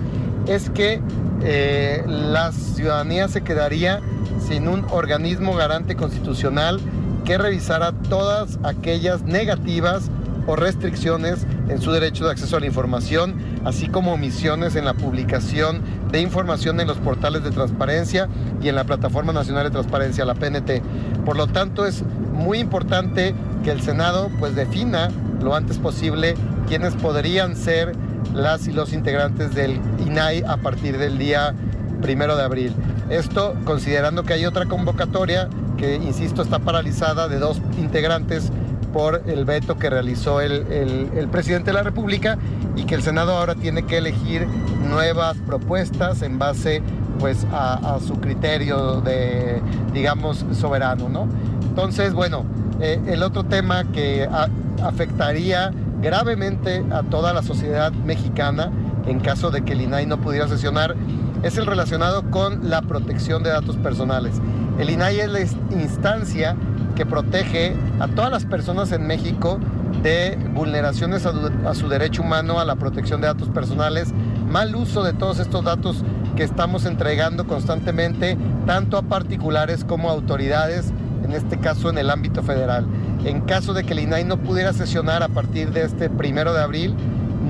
[0.46, 1.00] es que
[1.42, 4.00] eh, la ciudadanía se quedaría
[4.48, 6.80] sin un organismo garante constitucional
[7.24, 10.10] que revisara todas aquellas negativas
[10.46, 14.94] o restricciones en su derecho de acceso a la información, así como omisiones en la
[14.94, 18.28] publicación de información en los portales de transparencia
[18.62, 20.82] y en la Plataforma Nacional de Transparencia, la PNT.
[21.24, 25.08] Por lo tanto, es muy importante que el Senado pues defina
[25.42, 26.34] lo antes posible
[26.68, 27.92] quiénes podrían ser
[28.34, 31.54] las y los integrantes del INAI a partir del día
[32.02, 32.72] primero de abril.
[33.08, 38.50] Esto considerando que hay otra convocatoria que, insisto, está paralizada de dos integrantes
[38.96, 42.38] por el veto que realizó el, el, el, presidente de la República
[42.76, 44.46] y que el Senado ahora tiene que elegir
[44.88, 46.80] nuevas propuestas en base
[47.18, 49.60] pues a, a su criterio de
[49.92, 51.28] digamos soberano, ¿no?
[51.68, 52.46] Entonces, bueno,
[52.80, 54.48] eh, el otro tema que a,
[54.82, 58.72] afectaría gravemente a toda la sociedad mexicana
[59.06, 60.96] en caso de que el INAI no pudiera sesionar
[61.42, 64.40] es el relacionado con la protección de datos personales.
[64.78, 65.40] El INAI es la
[65.80, 66.54] instancia
[66.94, 69.58] que protege a todas las personas en México
[70.02, 74.12] de vulneraciones a, su derecho humano a la protección de datos personales,
[74.50, 76.04] mal uso de todos estos datos
[76.36, 78.36] que estamos entregando constantemente,
[78.66, 80.92] tanto a particulares como a autoridades,
[81.24, 82.86] en este caso en el ámbito federal.
[83.24, 86.60] En caso de que el INAI no pudiera sesionar a partir de este primero de
[86.60, 86.94] abril,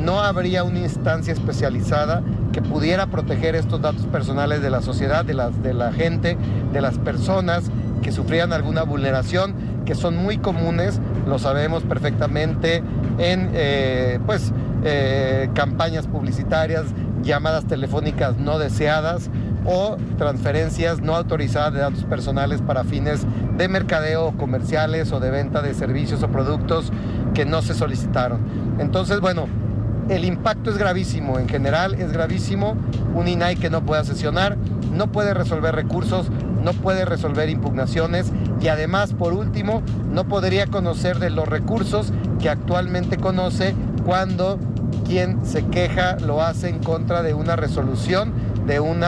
[0.04, 2.22] no habría una instancia especializada
[2.56, 6.38] que pudiera proteger estos datos personales de la sociedad, de, las, de la gente,
[6.72, 12.82] de las personas que sufrían alguna vulneración, que son muy comunes, lo sabemos perfectamente,
[13.18, 16.84] en eh, pues, eh, campañas publicitarias,
[17.22, 19.28] llamadas telefónicas no deseadas
[19.66, 23.26] o transferencias no autorizadas de datos personales para fines
[23.58, 26.90] de mercadeo comerciales o de venta de servicios o productos
[27.34, 28.40] que no se solicitaron.
[28.78, 29.46] Entonces, bueno,
[30.08, 32.76] el impacto es gravísimo, en general es gravísimo.
[33.14, 34.56] Un INAI que no pueda sesionar,
[34.92, 36.30] no puede resolver recursos,
[36.62, 42.48] no puede resolver impugnaciones y además, por último, no podría conocer de los recursos que
[42.48, 44.58] actualmente conoce cuando
[45.06, 48.32] quien se queja lo hace en contra de una resolución
[48.66, 49.04] de un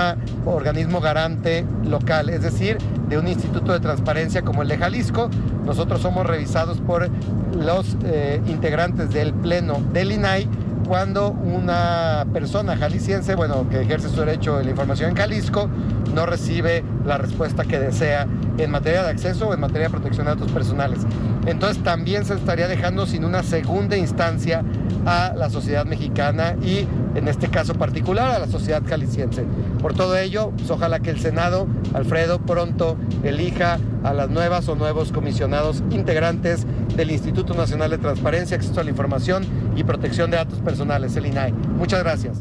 [0.47, 5.29] organismo garante local, es decir, de un instituto de transparencia como el de Jalisco.
[5.65, 7.11] Nosotros somos revisados por
[7.57, 10.49] los eh, integrantes del Pleno del INAI
[10.89, 15.69] cuando una persona jalisciense, bueno, que ejerce su derecho de la información en Jalisco,
[16.15, 18.27] no recibe la respuesta que desea
[18.59, 21.01] en materia de acceso o en materia de protección de datos personales.
[21.47, 24.63] Entonces también se estaría dejando sin una segunda instancia
[25.07, 29.45] a la sociedad mexicana y en este caso particular a la sociedad jalisciense.
[29.81, 34.75] Por todo ello, pues, ojalá que el Senado, Alfredo, pronto elija a las nuevas o
[34.75, 40.37] nuevos comisionados integrantes del Instituto Nacional de Transparencia, Acceso a la Información y Protección de
[40.39, 41.53] Datos Personales, el INAI.
[41.53, 42.39] Muchas gracias.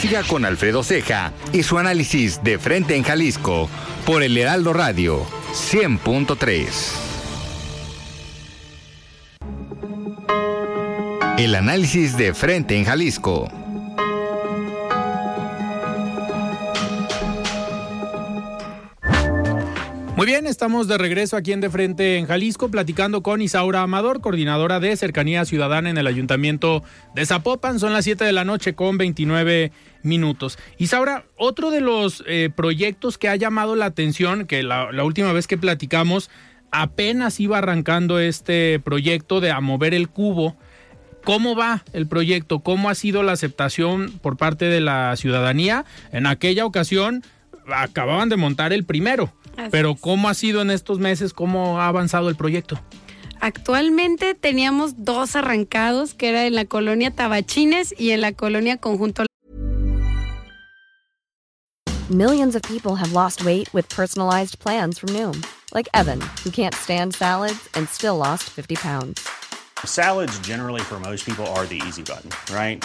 [0.00, 3.68] Siga con Alfredo Ceja y su análisis de frente en Jalisco
[4.06, 6.66] por el Heraldo Radio 100.3.
[11.38, 13.48] El análisis de frente en Jalisco.
[20.26, 24.80] Bien, estamos de regreso aquí en De Frente en Jalisco, platicando con Isaura Amador, coordinadora
[24.80, 26.82] de Cercanía Ciudadana en el Ayuntamiento
[27.14, 27.78] de Zapopan.
[27.78, 29.70] Son las 7 de la noche con 29
[30.02, 30.58] minutos.
[30.78, 35.46] Isaura, otro de los eh, proyectos que ha llamado la atención, que la, última vez
[35.46, 36.28] que platicamos,
[36.72, 40.56] apenas iba arrancando este proyecto de mover el cubo.
[41.22, 42.64] ¿Cómo va el proyecto?
[42.64, 45.84] ¿Cómo ha sido la aceptación por parte de la ciudadanía?
[46.10, 47.22] En aquella ocasión
[47.72, 49.32] acababan de montar el primero.
[49.56, 50.00] Así Pero es.
[50.00, 51.32] ¿cómo ha sido en estos meses?
[51.32, 52.80] ¿Cómo ha avanzado el proyecto?
[53.40, 59.24] Actualmente teníamos dos arrancados, que era en la colonia Tabachines y en la colonia Conjunto
[62.08, 66.72] Millions of people have lost weight with personalized plans from Noom, like Evan, who can't
[66.72, 69.28] stand salads and still lost 50 pounds.
[69.84, 72.84] Salads, generally, for most people, are the easy button, right?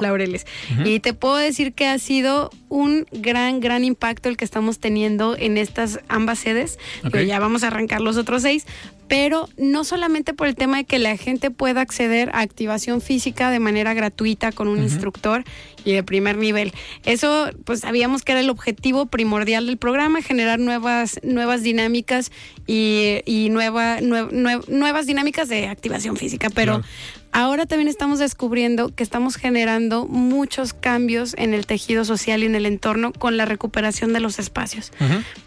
[0.00, 0.46] Laureles.
[0.84, 5.36] Y te puedo decir que ha sido un gran, gran impacto el que estamos teniendo
[5.36, 6.78] en estas ambas sedes.
[7.04, 7.12] Ok.
[7.12, 8.64] Que ya vamos a arrancar los otros seis,
[9.08, 13.50] pero no solamente por el tema de que la gente pueda acceder a activación física
[13.50, 15.42] de manera gratuita con un instructor
[15.84, 16.72] y de primer nivel.
[17.04, 22.30] Eso, pues sabíamos que era el objetivo primordial del programa, generar nuevas, nuevas dinámicas
[22.68, 26.88] y, y nueva, nue- nue- nuevas dinámicas de activación física, pero Claro.
[27.32, 32.56] Ahora también estamos descubriendo que estamos generando muchos cambios en el tejido social y en
[32.56, 34.90] el entorno con la recuperación de los espacios.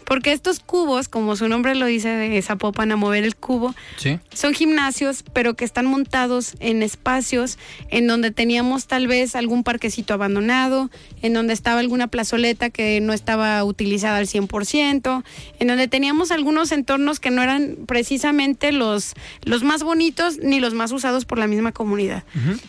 [0.06, 4.18] Porque estos cubos, como su nombre lo dice de Zapopan a mover el cubo, Sí.
[4.32, 7.58] son gimnasios, pero que están montados en espacios
[7.90, 13.12] en donde teníamos tal vez algún parquecito abandonado, en donde estaba alguna plazoleta que no
[13.12, 15.22] estaba utilizada al 100%,
[15.58, 20.72] en donde teníamos algunos entornos que no eran precisamente los, los más bonitos ni los
[20.72, 22.24] más usados por la misma comunidad.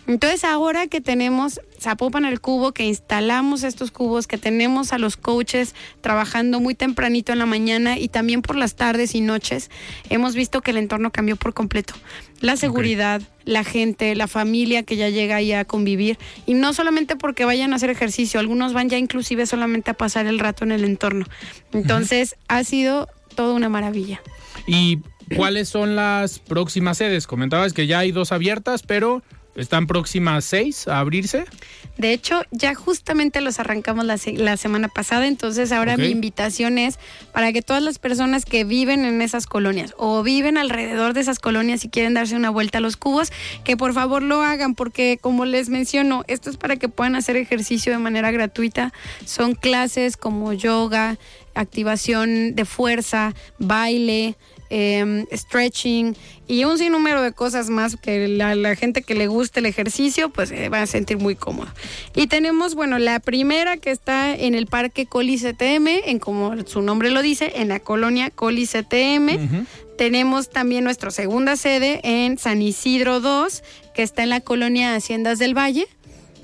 [0.08, 5.18] Entonces ahora que tenemos Zapopan el cubo, que instalamos estos cubos, que tenemos a los
[5.18, 9.70] coaches trabajando muy tempranito en la mañana y también por las tardes y noches,
[10.10, 11.94] hemos visto que el entorno cambió por completo.
[12.42, 17.16] La seguridad, la gente, la familia que ya llega ahí a convivir y no solamente
[17.16, 20.72] porque vayan a hacer ejercicio, algunos van ya inclusive solamente a pasar el rato en
[20.72, 21.26] el entorno.
[21.72, 24.22] Entonces ha sido toda una maravilla.
[24.66, 25.00] ¿Y
[25.36, 27.28] cuáles son las próximas sedes?
[27.28, 29.24] Comentabas que ya hay dos abiertas, pero
[29.56, 31.46] están próximas seis a abrirse.
[31.98, 36.78] De hecho, ya justamente los arrancamos la, se- la semana pasada, entonces ahora mi invitación
[36.78, 37.00] es
[37.32, 41.40] para que todas las personas que viven en esas colonias o viven alrededor de esas
[41.40, 43.32] colonias y quieren darse una vuelta a los cubos,
[43.64, 47.38] que por favor lo hagan, porque como les menciono, esto es para que puedan hacer
[47.38, 48.92] ejercicio de manera gratuita.
[49.24, 51.18] Son clases como yoga,
[51.54, 54.36] activación de fuerza, baile,
[54.70, 56.16] em, stretching
[56.48, 60.30] y un sinnúmero de cosas más que la, la gente que le guste el ejercicio
[60.30, 61.70] pues se va a sentir muy cómodo.
[62.16, 66.82] Y tenemos, bueno, la primera que está en el Parque Coli CTM, en como su
[66.82, 69.66] nombre lo dice, en la colonia Coli CTM.
[69.98, 75.40] Tenemos también nuestra segunda sede en San Isidro 2, que está en la colonia Haciendas
[75.40, 75.88] del Valle.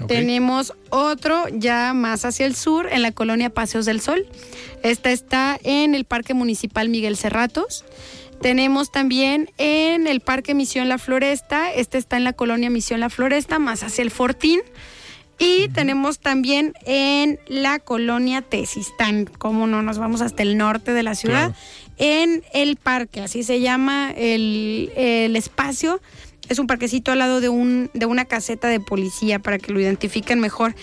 [0.07, 4.25] Tenemos otro ya más hacia el sur, en la colonia Paseos del Sol.
[4.83, 7.85] Esta está en el Parque Municipal Miguel Cerratos.
[8.41, 13.09] Tenemos también en el Parque Misión La Floresta, este está en la colonia Misión La
[13.09, 14.61] Floresta, más hacia el Fortín.
[15.37, 21.01] Y tenemos también en la colonia Tesistán, como no nos vamos hasta el norte de
[21.01, 21.55] la ciudad,
[21.97, 25.99] en el parque, así se llama el, el espacio
[26.49, 29.79] es un parquecito al lado de, un, de una caseta de policía para que lo
[29.79, 30.75] identifiquen mejor.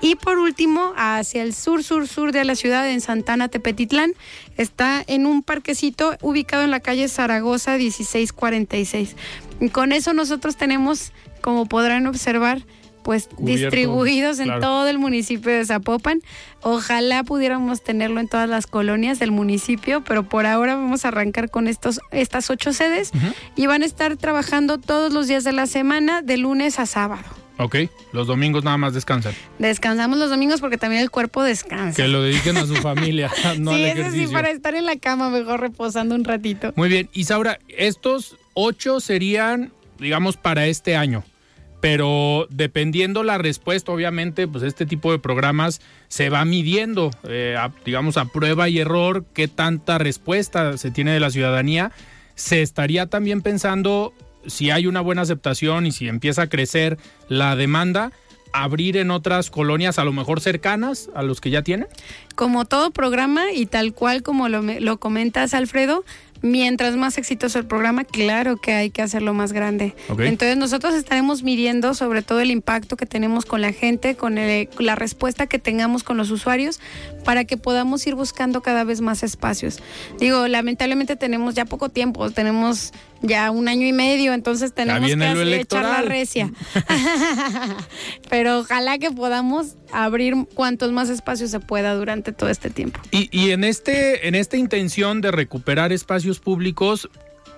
[0.00, 4.14] Y por último, hacia el sur, sur, sur de la ciudad, en Santana, Tepetitlán,
[4.56, 9.14] está en un parquecito ubicado en la calle Zaragoza 1646.
[9.60, 12.62] Y con eso nosotros tenemos, como podrán observar,
[13.02, 16.22] pues distribuidos en todo el municipio de Zapopan.
[16.62, 21.50] Ojalá pudiéramos tenerlo en todas las colonias del municipio, pero por ahora vamos a arrancar
[21.50, 23.10] con estos, estas ocho sedes
[23.56, 27.24] y van a estar trabajando todos los días de la semana, de lunes a sábado.
[27.58, 27.76] Ok,
[28.12, 29.34] los domingos nada más descansan.
[29.58, 31.94] Descansamos los domingos porque también el cuerpo descansa.
[32.00, 34.28] Que lo dediquen a su familia, no sí, al ejercicio.
[34.28, 36.72] sí, para estar en la cama mejor reposando un ratito.
[36.76, 41.24] Muy bien, Isaura, estos ocho serían, digamos, para este año
[41.82, 48.16] pero dependiendo la respuesta, obviamente, pues este tipo de programas se va midiendo, eh, digamos,
[48.18, 51.90] a prueba y error, qué tanta respuesta se tiene de la ciudadanía.
[52.36, 54.14] Se estaría también pensando
[54.46, 58.12] si hay una buena aceptación y si empieza a crecer la demanda,
[58.52, 61.88] abrir en otras colonias a lo mejor cercanas a los que ya tienen?
[62.36, 66.04] Como todo programa y tal cual como lo, lo comentas, Alfredo,
[66.42, 69.94] mientras más exitoso el programa, claro que hay que hacerlo más grande.
[70.18, 74.94] Entonces nosotros estaremos midiendo sobre todo el impacto que tenemos con la gente, con la
[74.94, 76.80] respuesta que tengamos con los usuarios,
[77.24, 79.80] para que podamos ir buscando cada vez más espacios.
[80.18, 85.56] Digo, lamentablemente tenemos ya poco tiempo, tenemos ya un año y medio, entonces tenemos que
[85.60, 86.52] echar la recia.
[88.30, 93.00] Pero ojalá que podamos abrir cuantos más espacios se pueda durante todo este tiempo.
[93.10, 97.08] Y, y en este, en esta intención de recuperar espacios públicos,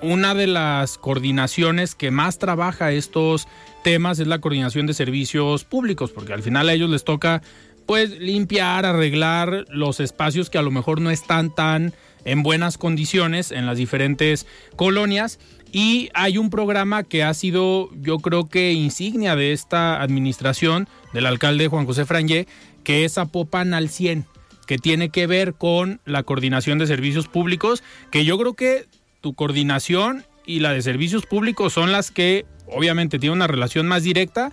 [0.00, 3.48] una de las coordinaciones que más trabaja estos
[3.82, 7.42] temas es la coordinación de servicios públicos, porque al final a ellos les toca
[7.86, 11.94] pues limpiar, arreglar los espacios que a lo mejor no están tan
[12.24, 15.38] en buenas condiciones en las diferentes colonias.
[15.72, 21.26] Y hay un programa que ha sido, yo creo que insignia de esta administración del
[21.26, 22.46] alcalde Juan José Frangé,
[22.84, 24.26] que es Apopan al 100,
[24.66, 28.86] que tiene que ver con la coordinación de servicios públicos, que yo creo que
[29.20, 34.02] tu coordinación y la de servicios públicos son las que obviamente tienen una relación más
[34.02, 34.52] directa,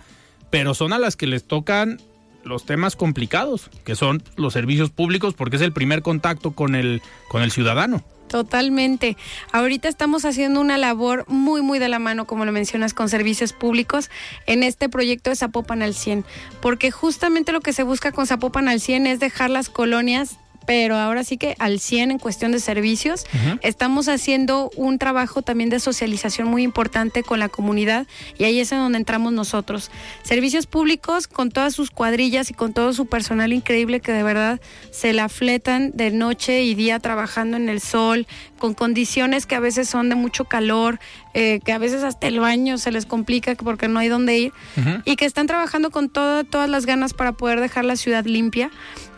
[0.50, 2.00] pero son a las que les tocan
[2.44, 7.02] los temas complicados, que son los servicios públicos, porque es el primer contacto con el,
[7.28, 8.04] con el ciudadano.
[8.32, 9.18] Totalmente.
[9.52, 13.52] Ahorita estamos haciendo una labor muy, muy de la mano, como lo mencionas, con servicios
[13.52, 14.10] públicos
[14.46, 16.24] en este proyecto de Zapopan al 100,
[16.62, 20.96] porque justamente lo que se busca con Zapopan al 100 es dejar las colonias pero
[20.96, 23.24] ahora sí que al 100 en cuestión de servicios.
[23.62, 28.06] Estamos haciendo un trabajo también de socialización muy importante con la comunidad
[28.38, 29.90] y ahí es en donde entramos nosotros.
[30.22, 34.60] Servicios públicos con todas sus cuadrillas y con todo su personal increíble que de verdad
[34.90, 38.26] se la fletan de noche y día trabajando en el sol,
[38.58, 41.00] con condiciones que a veces son de mucho calor,
[41.34, 44.52] eh, que a veces hasta el baño se les complica porque no hay dónde ir
[45.04, 48.70] y que están trabajando con todas las ganas para poder dejar la ciudad limpia.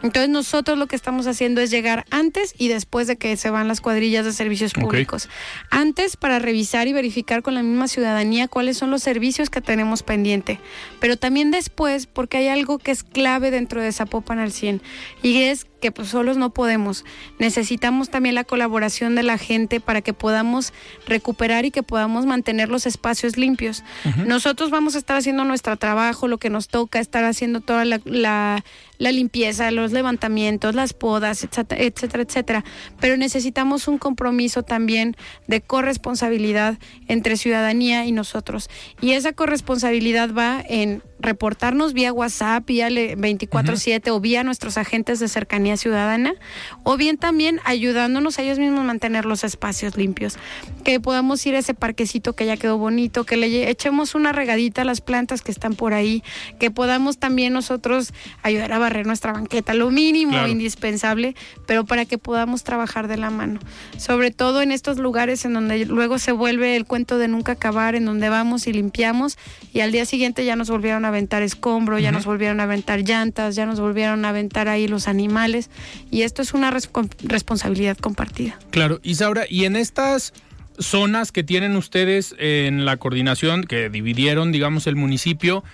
[0.02, 3.68] Entonces nosotros lo que estamos haciendo es llegar antes y después de que se van
[3.68, 5.30] las cuadrillas de servicios públicos.
[5.70, 10.02] Antes para revisar y verificar con la misma ciudadanía cuáles son los servicios que tenemos
[10.02, 10.60] pendiente,
[11.00, 14.82] pero también después porque hay algo que es clave dentro de Zapopan al 100
[15.22, 17.04] y es que pues solos no podemos.
[17.38, 20.72] Necesitamos también la colaboración de la gente para que podamos
[21.06, 23.84] recuperar y que podamos mantener los espacios limpios.
[24.24, 28.00] Nosotros vamos a estar haciendo nuestro trabajo, lo que nos toca, estar haciendo toda la,
[28.06, 28.64] la,
[29.04, 32.64] la limpieza, los levantamientos, las podas, etcétera, etcétera, etcétera.
[32.98, 35.14] Pero necesitamos un compromiso también
[35.46, 38.70] de corresponsabilidad entre ciudadanía y nosotros.
[39.02, 45.28] Y esa corresponsabilidad va en reportarnos vía WhatsApp, vía 24/7 o vía nuestros agentes de
[45.28, 46.34] cercanía ciudadana,
[46.82, 50.36] o bien también ayudándonos a ellos mismos a mantener los espacios limpios.
[50.82, 54.82] Que podamos ir a ese parquecito que ya quedó bonito, que le echemos una regadita
[54.82, 56.22] a las plantas que están por ahí,
[56.58, 58.12] que podamos también nosotros
[58.42, 61.34] ayudar a barrer nuestra banqueta, lo mínimo indispensable,
[61.66, 63.58] pero para que podamos trabajar de la mano.
[63.96, 67.96] Sobre todo en estos lugares en donde luego se vuelve el cuento de nunca acabar,
[67.96, 69.36] en donde vamos y limpiamos
[69.72, 73.00] y al día siguiente ya nos volvieron a aventar escombro, ya nos volvieron a aventar
[73.00, 75.70] llantas, ya nos volvieron a aventar ahí los animales
[76.10, 78.58] y esto es una responsabilidad compartida.
[78.70, 80.32] Claro, Isaura, y en estas
[80.78, 85.64] zonas que tienen ustedes en la coordinación, que dividieron, digamos, el municipio,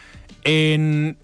[0.44, 1.16] en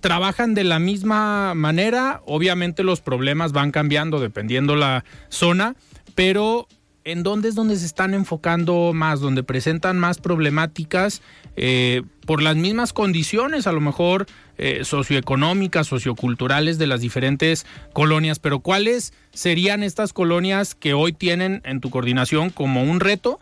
[0.00, 5.76] trabajan de la misma manera, obviamente los problemas van cambiando dependiendo la zona,
[6.14, 6.66] pero
[7.04, 11.22] ¿en dónde es donde se están enfocando más, donde presentan más problemáticas
[11.56, 14.26] eh, por las mismas condiciones, a lo mejor
[14.58, 18.38] eh, socioeconómicas, socioculturales de las diferentes colonias?
[18.38, 23.40] Pero ¿cuáles serían estas colonias que hoy tienen en tu coordinación como un reto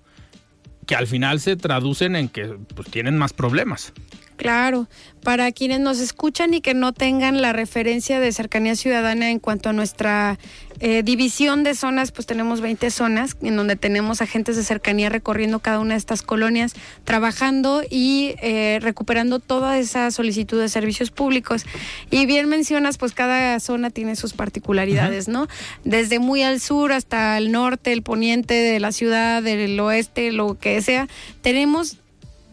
[0.86, 3.92] que al final se traducen en que pues, tienen más problemas?
[4.38, 4.86] Claro,
[5.24, 9.68] para quienes nos escuchan y que no tengan la referencia de cercanía ciudadana en cuanto
[9.68, 10.38] a nuestra
[10.78, 15.58] eh, división de zonas, pues tenemos 20 zonas en donde tenemos agentes de cercanía recorriendo
[15.58, 21.66] cada una de estas colonias, trabajando y eh, recuperando toda esa solicitud de servicios públicos.
[22.12, 25.48] Y bien mencionas, pues cada zona tiene sus particularidades, ¿no?
[25.82, 30.56] Desde muy al sur hasta el norte, el poniente de la ciudad, del oeste, lo
[30.56, 31.08] que sea,
[31.42, 31.98] tenemos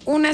[0.05, 0.31] una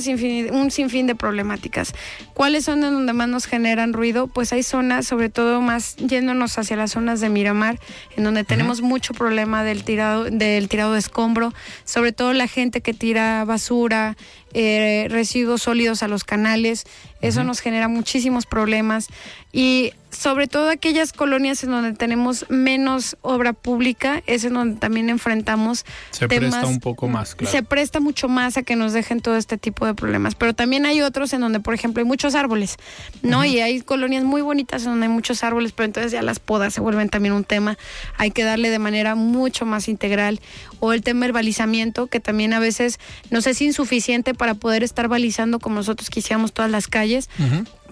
[0.52, 1.94] un sinfín de problemáticas.
[2.34, 4.28] ¿Cuáles son en donde más nos generan ruido?
[4.28, 7.80] Pues hay zonas, sobre todo más yéndonos hacia las zonas de Miramar,
[8.16, 11.54] en donde tenemos mucho problema del tirado, del tirado de escombro,
[11.84, 14.18] sobre todo la gente que tira basura,
[14.54, 16.86] eh, residuos sólidos a los canales.
[17.22, 19.08] Eso nos genera muchísimos problemas.
[19.54, 25.10] Y sobre todo aquellas colonias en donde tenemos menos obra pública, es en donde también
[25.10, 27.52] enfrentamos se presta un poco más, claro.
[27.52, 30.36] Se presta mucho más a que nos dejen todo este tipo de problemas.
[30.36, 32.78] Pero también hay otros en donde, por ejemplo, hay muchos árboles,
[33.22, 33.46] ¿no?
[33.46, 36.74] Y hay colonias muy bonitas en donde hay muchos árboles, pero entonces ya las podas
[36.74, 37.78] se vuelven también un tema.
[38.18, 40.40] Hay que darle de manera mucho más integral.
[40.80, 43.00] O el tema del balizamiento, que también a veces
[43.30, 47.30] no sé si insuficiente para poder estar balizando como nosotros quisiéramos todas las calles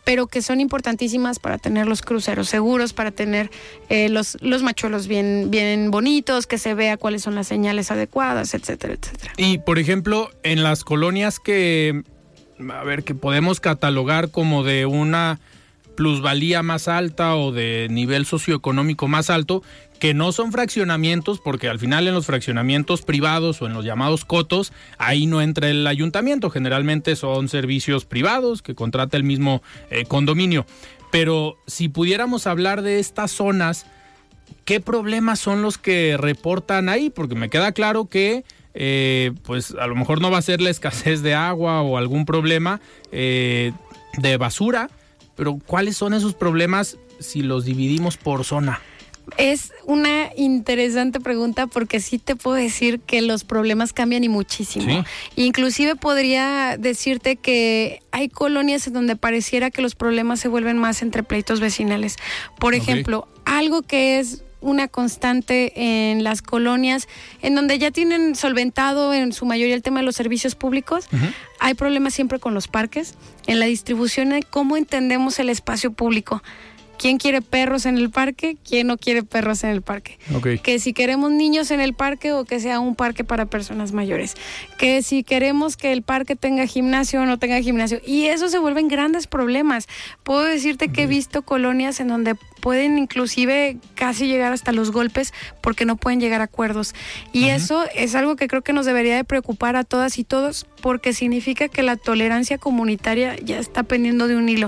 [0.04, 3.52] pero que son importantísimas para tener los cruceros seguros, para tener
[3.90, 8.56] eh, los, los machuelos bien, bien bonitos, que se vea cuáles son las señales adecuadas,
[8.56, 9.34] etcétera, etcétera.
[9.38, 12.02] Y, por ejemplo, en las colonias que,
[12.74, 15.40] a ver, que podemos catalogar como de una
[15.96, 19.62] plusvalía más alta o de nivel socioeconómico más alto,
[20.00, 24.26] que no son fraccionamientos, porque al final en los fraccionamientos privados o en los llamados
[24.26, 30.06] cotos, ahí no entra el ayuntamiento, generalmente son servicios privados que contrata el mismo eh,
[30.06, 30.66] condominio.
[31.12, 33.86] Pero si pudiéramos hablar de estas zonas,
[34.66, 37.10] ¿qué problemas son los que reportan ahí?
[37.10, 38.44] Porque me queda claro que...
[38.76, 42.26] Eh, pues a lo mejor no va a ser la escasez de agua o algún
[42.26, 42.80] problema
[43.12, 43.74] eh,
[44.18, 44.92] de basura,
[45.36, 48.80] pero ¿cuáles son esos problemas si los dividimos por zona?
[49.38, 55.04] Es una interesante pregunta porque sí te puedo decir que los problemas cambian y muchísimo.
[55.36, 61.02] Inclusive podría decirte que hay colonias en donde pareciera que los problemas se vuelven más
[61.02, 62.18] entre pleitos vecinales.
[62.60, 65.72] Por ejemplo, algo que es una constante
[66.12, 67.08] en las colonias
[67.42, 71.08] en donde ya tienen solventado en su mayoría el tema de los servicios públicos.
[71.60, 73.16] Hay problemas siempre con los parques,
[73.48, 76.44] en la distribución de cómo entendemos el espacio público
[77.00, 80.20] quién quiere perros en el parque, quién no quiere perros en el parque.
[80.62, 84.36] Que si queremos niños en el parque o que sea un parque para personas mayores.
[84.78, 88.02] Que si queremos que el parque tenga gimnasio o no tenga gimnasio.
[88.06, 89.88] Y eso se vuelven grandes problemas.
[90.24, 95.34] Puedo decirte que he visto colonias en donde pueden inclusive casi llegar hasta los golpes
[95.62, 96.94] porque no pueden llegar a acuerdos.
[97.34, 100.66] Y eso es algo que creo que nos debería de preocupar a todas y todos
[100.82, 104.68] porque significa que la tolerancia comunitaria ya está pendiendo de un hilo.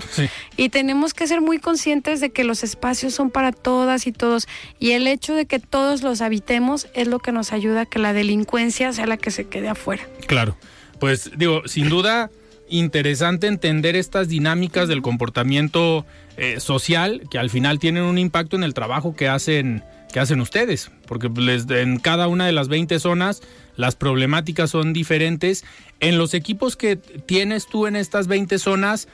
[0.57, 4.47] Y tenemos que ser muy conscientes de que los espacios son para todas y todos
[4.79, 7.99] y el hecho de que todos los habitemos es lo que nos ayuda a que
[7.99, 10.03] la delincuencia sea la que se quede afuera.
[10.27, 10.57] Claro.
[10.99, 12.29] Pues digo, sin duda
[12.71, 16.05] interesante entender estas dinámicas del comportamiento
[16.37, 20.41] eh, social que al final tienen un impacto en el trabajo que hacen, que hacen
[20.41, 23.41] ustedes, porque les, en cada una de las 20 zonas
[23.75, 25.63] las problemáticas son diferentes.
[25.99, 29.07] En los equipos que tienes tú en estas 20 zonas,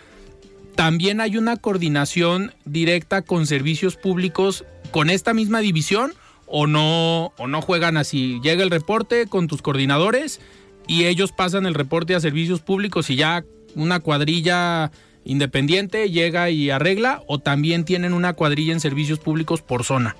[0.75, 6.13] también hay una coordinación directa con servicios públicos con esta misma división
[6.45, 8.39] o no, o no juegan así.
[8.43, 10.39] Llega el reporte con tus coordinadores
[10.87, 13.43] y ellos pasan el reporte a servicios públicos y ya
[13.75, 14.91] una cuadrilla
[15.27, 20.15] independiente llega y arregla o también tienen una cuadrilla en servicios públicos por zona?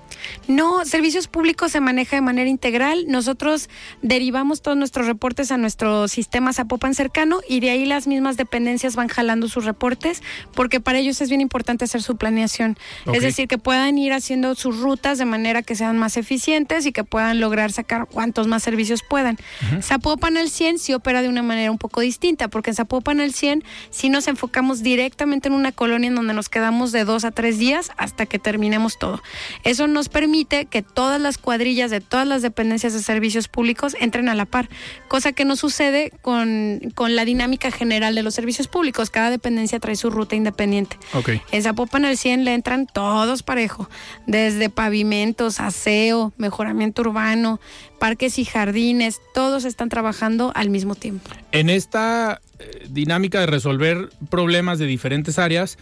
[0.47, 3.05] No, servicios públicos se maneja de manera integral.
[3.07, 3.69] Nosotros
[4.01, 8.95] derivamos todos nuestros reportes a nuestro sistema Zapopan cercano y de ahí las mismas dependencias
[8.95, 10.21] van jalando sus reportes
[10.53, 12.77] porque para ellos es bien importante hacer su planeación.
[13.13, 16.91] Es decir, que puedan ir haciendo sus rutas de manera que sean más eficientes y
[16.91, 19.37] que puedan lograr sacar cuantos más servicios puedan.
[19.81, 23.33] Zapopan al 100 sí opera de una manera un poco distinta porque en Zapopan al
[23.33, 27.23] 100 sí nos enfocamos directamente directamente en una colonia en donde nos quedamos de dos
[27.23, 29.21] a tres días hasta que terminemos todo.
[29.63, 34.27] Eso nos permite que todas las cuadrillas de todas las dependencias de servicios públicos entren
[34.27, 34.69] a la par,
[35.07, 39.09] cosa que no sucede con, con la dinámica general de los servicios públicos.
[39.09, 40.97] Cada dependencia trae su ruta independiente.
[41.13, 41.29] Ok.
[41.51, 43.89] En Zapopan al 100 le entran todos parejo,
[44.25, 47.59] desde pavimentos, aseo, mejoramiento urbano,
[47.99, 51.29] parques y jardines, todos están trabajando al mismo tiempo.
[51.51, 52.41] En esta
[52.89, 55.77] dinámica de resolver problemas de diferentes áreas,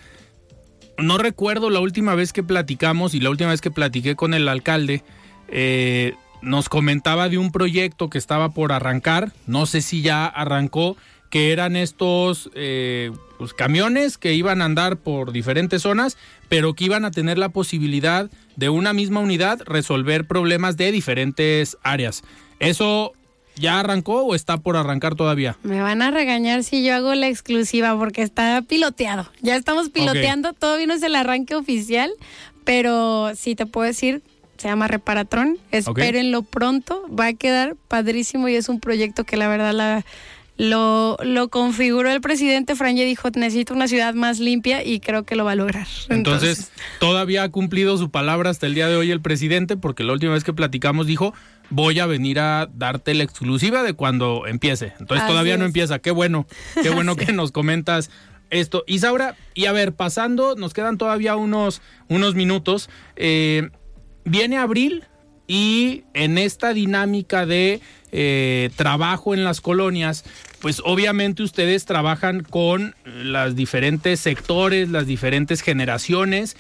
[0.98, 4.48] no recuerdo la última vez que platicamos y la última vez que platiqué con el
[4.48, 5.04] alcalde,
[5.50, 10.96] eh, nos comentaba de un proyecto que estaba por arrancar, no sé si ya arrancó,
[11.30, 16.18] que eran estos eh, pues, camiones que iban a andar por diferentes zonas,
[16.48, 21.78] pero que iban a tener la posibilidad de una misma unidad resolver problemas de diferentes
[21.84, 22.24] áreas.
[22.60, 23.14] ¿Eso
[23.58, 25.58] ya arrancó o está por arrancar todavía?
[25.64, 29.30] Me van a regañar si yo hago la exclusiva porque está piloteado.
[29.42, 32.12] Ya estamos piloteando, todavía no es el arranque oficial,
[32.64, 34.22] pero sí te puedo decir,
[34.58, 35.58] se llama Reparatrón.
[35.72, 40.06] Espérenlo pronto, va a quedar padrísimo y es un proyecto que la verdad la,
[40.58, 45.36] lo, lo configuró el presidente Franje dijo necesito una ciudad más limpia y creo que
[45.36, 45.88] lo va a lograr.
[46.10, 50.14] Entonces, todavía ha cumplido su palabra hasta el día de hoy el presidente porque la
[50.14, 51.34] última vez que platicamos dijo
[51.70, 54.94] voy a venir a darte la exclusiva de cuando empiece.
[55.00, 56.00] Entonces Así todavía no empieza.
[56.00, 56.48] Qué bueno,
[56.82, 58.10] qué bueno que nos comentas
[58.50, 58.84] esto.
[58.88, 62.90] Isaura, y a ver, pasando, nos quedan todavía unos, unos minutos.
[63.16, 63.70] Eh,
[64.24, 65.04] viene abril
[65.48, 70.24] y en esta dinámica de eh, trabajo en las colonias,
[70.60, 76.56] pues obviamente ustedes trabajan con las diferentes sectores, las diferentes generaciones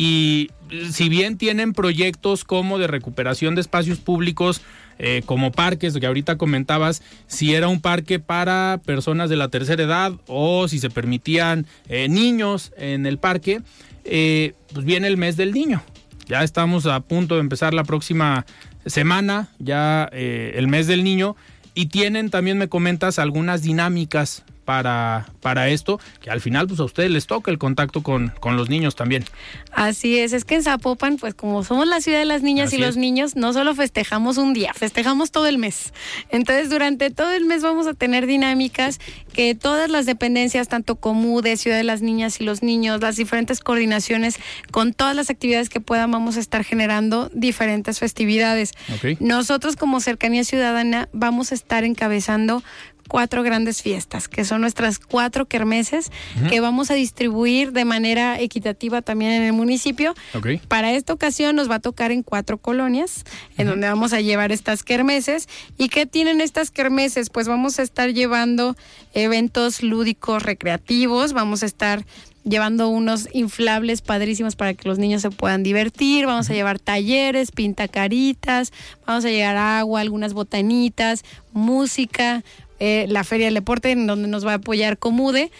[0.00, 0.50] y
[0.92, 4.62] si bien tienen proyectos como de recuperación de espacios públicos,
[4.98, 9.82] eh, como parques, que ahorita comentabas, si era un parque para personas de la tercera
[9.82, 13.60] edad o si se permitían eh, niños en el parque,
[14.06, 15.82] eh, pues viene el mes del niño.
[16.26, 18.46] Ya estamos a punto de empezar la próxima
[18.86, 21.36] semana, ya el mes del niño,
[21.74, 26.84] y tienen también, me comentas, algunas dinámicas para, para esto, que al final pues a
[26.84, 29.24] ustedes les toca el contacto con, con los niños también.
[29.72, 32.76] Así es, es que en Zapopan, pues como somos la ciudad de las niñas Así
[32.76, 32.96] y los es.
[32.96, 35.92] niños, no solo festejamos un día, festejamos todo el mes.
[36.30, 39.00] Entonces, durante todo el mes vamos a tener dinámicas
[39.32, 43.58] que todas las dependencias, tanto Comude, Ciudad de las Niñas y los Niños, las diferentes
[43.58, 44.36] coordinaciones,
[44.70, 48.70] con todas las actividades que puedan, vamos a estar generando diferentes festividades.
[49.18, 52.62] Nosotros como Cercanía Ciudadana vamos a estar encabezando
[53.10, 56.12] cuatro grandes fiestas, que son nuestras cuatro kermeses,
[56.48, 60.14] que vamos a distribuir de manera equitativa también en el municipio.
[60.32, 60.60] Ok.
[60.68, 63.24] Para esta ocasión nos va a tocar en cuatro colonias,
[63.58, 65.48] en donde vamos a llevar estas kermeses.
[65.76, 67.30] ¿Y qué tienen estas kermeses?
[67.30, 68.76] Pues vamos a estar llevando
[69.12, 72.04] eventos lúdicos recreativos, vamos a estar
[72.44, 77.50] llevando unos inflables padrísimos para que los niños se puedan divertir, vamos a llevar talleres,
[77.50, 78.72] pintacaritas,
[79.06, 82.42] vamos a llevar agua, algunas botanitas, música,
[82.80, 85.52] eh, la Feria del Deporte, en donde nos va a apoyar Comude,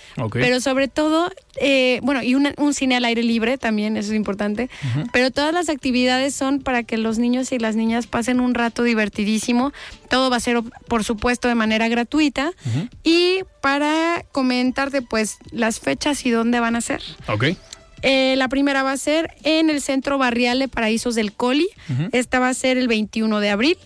[0.43, 4.17] pero sobre todo, eh, bueno, y una- un cine al aire libre también, eso es
[4.17, 4.69] importante,
[5.13, 8.83] pero todas las actividades son para que los niños y las niñas pasen un rato
[8.83, 9.73] divertidísimo,
[10.09, 12.53] todo va a ser, por supuesto, de manera gratuita,
[13.05, 17.03] y para comentarte, pues, las fechas y dónde van a ser.
[17.29, 17.45] Ok.
[18.03, 21.69] Eh, la primera va a ser en el Centro Barrial de Paraísos del Coli.
[22.13, 23.77] Esta va a ser el 21 de abril.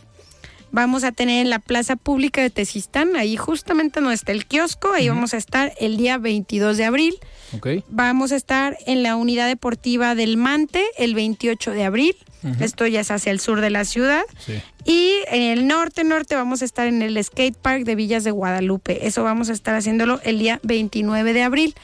[0.74, 4.90] Vamos a tener en la Plaza Pública de Tezistán, ahí justamente donde está el kiosco,
[4.92, 7.14] ahí vamos a estar el día 22 de abril.
[7.56, 7.68] Ok.
[7.90, 12.16] Vamos a estar en la Unidad Deportiva del Mante el 28 de abril.
[12.60, 14.22] Esto ya es hacia el sur de la ciudad.
[14.38, 14.60] Sí.
[14.84, 18.30] Y en el norte, norte, vamos a estar en el Skate Park de Villas de
[18.30, 19.06] Guadalupe.
[19.06, 21.74] Eso vamos a estar haciéndolo el día 29 de abril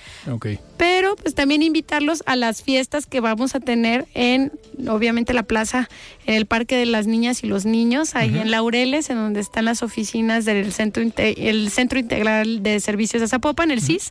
[0.81, 4.53] pero pues también invitarlos a las fiestas que vamos a tener en,
[4.89, 5.91] obviamente, la plaza,
[6.25, 9.67] en el Parque de las Niñas y los Niños, ahí en Laureles, en donde están
[9.67, 14.11] las oficinas del Centro, el Centro Integral de Servicios de Zapopan, el CIS.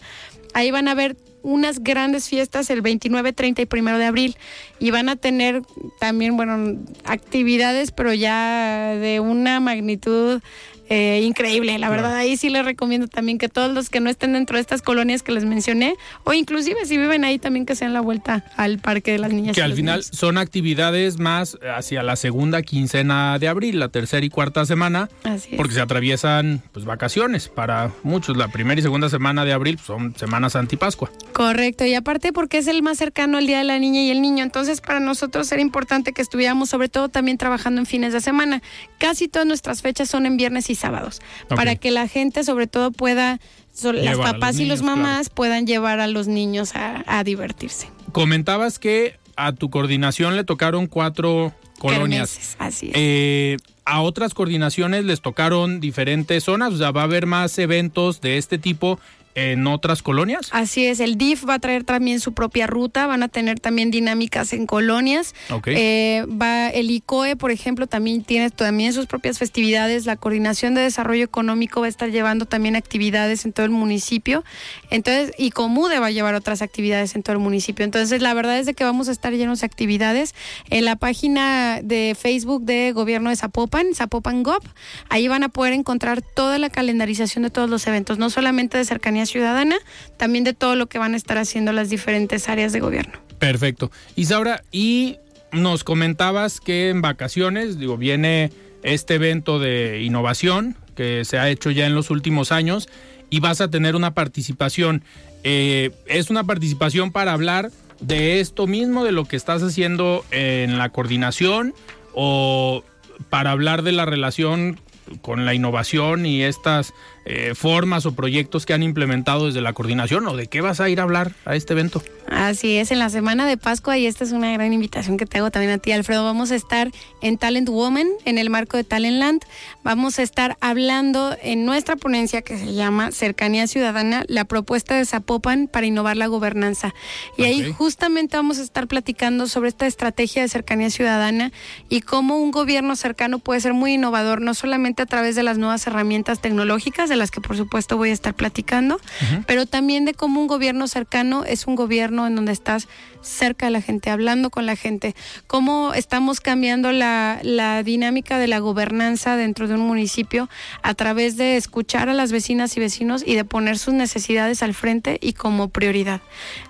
[0.54, 4.38] Ahí van a ver unas grandes fiestas el 29, 30 y 1 de abril.
[4.80, 5.62] Y van a tener
[6.00, 10.42] también, bueno, actividades, pero ya de una magnitud
[10.90, 11.78] eh, increíble.
[11.78, 14.62] La verdad, ahí sí les recomiendo también que todos los que no estén dentro de
[14.62, 18.44] estas colonias que les mencioné, o inclusive si viven ahí también que sean la vuelta
[18.58, 19.56] al Parque de las Niñas.
[19.56, 20.10] Que al final niños.
[20.12, 25.50] son actividades más hacia la segunda quincena de abril, la tercera y cuarta semana, Así
[25.52, 25.58] es.
[25.58, 28.36] porque se atraviesan pues vacaciones para muchos.
[28.36, 31.12] La primera y segunda semana de abril pues, son semanas antipascua.
[31.34, 34.22] Correcto, y aparte porque es el más cercano al Día de la Niña y el
[34.22, 38.22] Niño, entonces para nosotros era importante que estuviéramos sobre todo también trabajando en fines de
[38.22, 38.62] semana.
[38.98, 42.92] Casi todas nuestras fechas son en viernes y sábados, para que la gente sobre todo
[42.92, 43.40] pueda,
[43.74, 47.90] so- las papás los y los mamás puedan llevar a los niños a, a divertirse.
[48.12, 52.32] Comentabas que a tu coordinación le tocaron cuatro colonias.
[52.32, 52.94] Kermeses, así es.
[52.96, 58.22] Eh, a otras coordinaciones les tocaron diferentes zonas, o sea, va a haber más eventos
[58.22, 59.00] de este tipo
[59.40, 60.50] en otras colonias.
[60.52, 63.92] Así es, el DIF va a traer también su propia ruta, van a tener también
[63.92, 65.34] dinámicas en colonias.
[65.50, 65.68] Ok.
[65.70, 70.06] Eh, va el ICOE, por ejemplo, también tiene también sus propias festividades.
[70.06, 74.44] La Coordinación de Desarrollo Económico va a estar llevando también actividades en todo el municipio.
[74.90, 77.86] Entonces, y Comude va a llevar otras actividades en todo el municipio.
[77.86, 80.36] Entonces, la verdad es de que vamos a estar llenos de actividades.
[80.70, 84.64] En la página de Facebook de Gobierno de Zapopan, Zapopan Gov,
[85.10, 88.86] ahí van a poder encontrar toda la calendarización de todos los eventos, no solamente de
[88.86, 89.78] cercanía ciudadana,
[90.18, 93.20] también de todo lo que van a estar haciendo las diferentes áreas de gobierno.
[93.40, 93.92] Perfecto.
[94.16, 95.18] Isaura, y
[95.52, 98.52] nos comentabas que en vacaciones, digo, viene
[98.84, 102.90] este evento de innovación que se ha hecho ya en los últimos años
[103.30, 105.04] y vas a tener una participación.
[105.44, 107.72] Eh, es una participación para hablar
[108.02, 111.74] de esto mismo, de lo que estás haciendo en la coordinación
[112.14, 112.84] o
[113.30, 114.80] para hablar de la relación
[115.22, 116.94] con la innovación y estas
[117.26, 120.90] eh, formas o proyectos que han implementado desde la coordinación o de qué vas a
[120.90, 122.02] ir a hablar a este evento.
[122.28, 125.40] Así es, en la semana de Pascua y esta es una gran invitación que te
[125.40, 126.24] hago también a ti, Alfredo.
[126.24, 126.92] Vamos a estar
[127.22, 129.42] en Talent Woman, en el marco de Talentland.
[129.84, 135.06] Vamos a estar hablando en nuestra ponencia que se llama Cercanía Ciudadana, la propuesta de
[135.06, 136.94] Zapopan para innovar la gobernanza.
[137.36, 141.52] Y ahí justamente vamos a estar platicando sobre esta estrategia de cercanía ciudadana
[141.90, 145.58] y cómo un gobierno cercano puede ser muy innovador, no solamente a través de las
[145.58, 149.00] nuevas herramientas tecnológicas, de las que por supuesto voy a estar platicando,
[149.48, 152.88] pero también de cómo un gobierno cercano es un gobierno en donde estás
[153.22, 155.16] cerca de la gente, hablando con la gente,
[155.48, 160.50] cómo estamos cambiando la, la dinámica de la gobernanza dentro de un municipio
[160.82, 164.74] a través de escuchar a las vecinas y vecinos y de poner sus necesidades al
[164.74, 166.22] frente y como prioridad.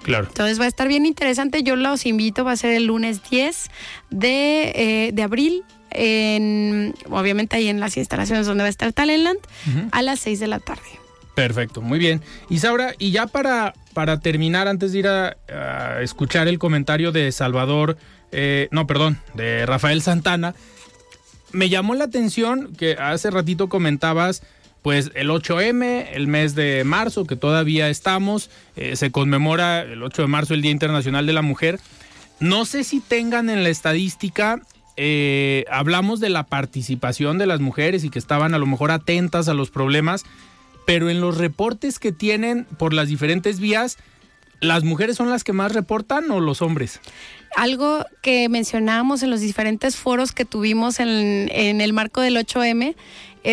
[0.04, 0.28] Claro.
[0.28, 1.64] Entonces va a estar bien interesante.
[1.64, 3.70] Yo los invito, va a ser el lunes 10
[4.10, 5.64] de, eh, de abril.
[5.92, 9.40] En, obviamente ahí en las instalaciones donde va a estar Talentland
[9.92, 10.82] a las 6 de la tarde.
[11.36, 12.22] Perfecto, muy bien.
[12.50, 17.32] Isaura, y ya para, para terminar, antes de ir a, a escuchar el comentario de
[17.32, 17.98] Salvador,
[18.32, 20.54] eh, no, perdón, de Rafael Santana,
[21.52, 24.44] me llamó la atención que hace ratito comentabas,
[24.82, 30.24] pues el 8M, el mes de marzo, que todavía estamos, eh, se conmemora el 8
[30.24, 31.80] de marzo, el Día Internacional de la Mujer.
[32.40, 34.62] No sé si tengan en la estadística,
[35.02, 39.47] eh, hablamos de la participación de las mujeres y que estaban a lo mejor atentas
[39.47, 40.26] a los problemas,
[40.86, 43.97] pero en los reportes que tienen por las diferentes vías,
[44.60, 47.00] ¿las mujeres son las que más reportan o los hombres?
[47.56, 51.08] Algo que mencionábamos en los diferentes foros que tuvimos en,
[51.54, 52.93] en el marco del 8M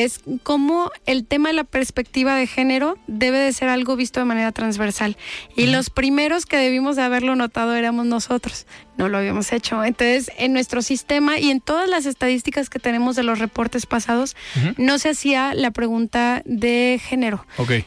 [0.04, 4.26] es cómo el tema de la perspectiva de género debe de ser algo visto de
[4.26, 5.16] manera transversal.
[5.56, 8.66] Y los primeros que debimos de haberlo notado éramos nosotros.
[8.96, 9.84] No lo habíamos hecho.
[9.84, 14.36] Entonces, en nuestro sistema y en todas las estadísticas que tenemos de los reportes pasados,
[14.78, 17.46] no se hacía la pregunta de género.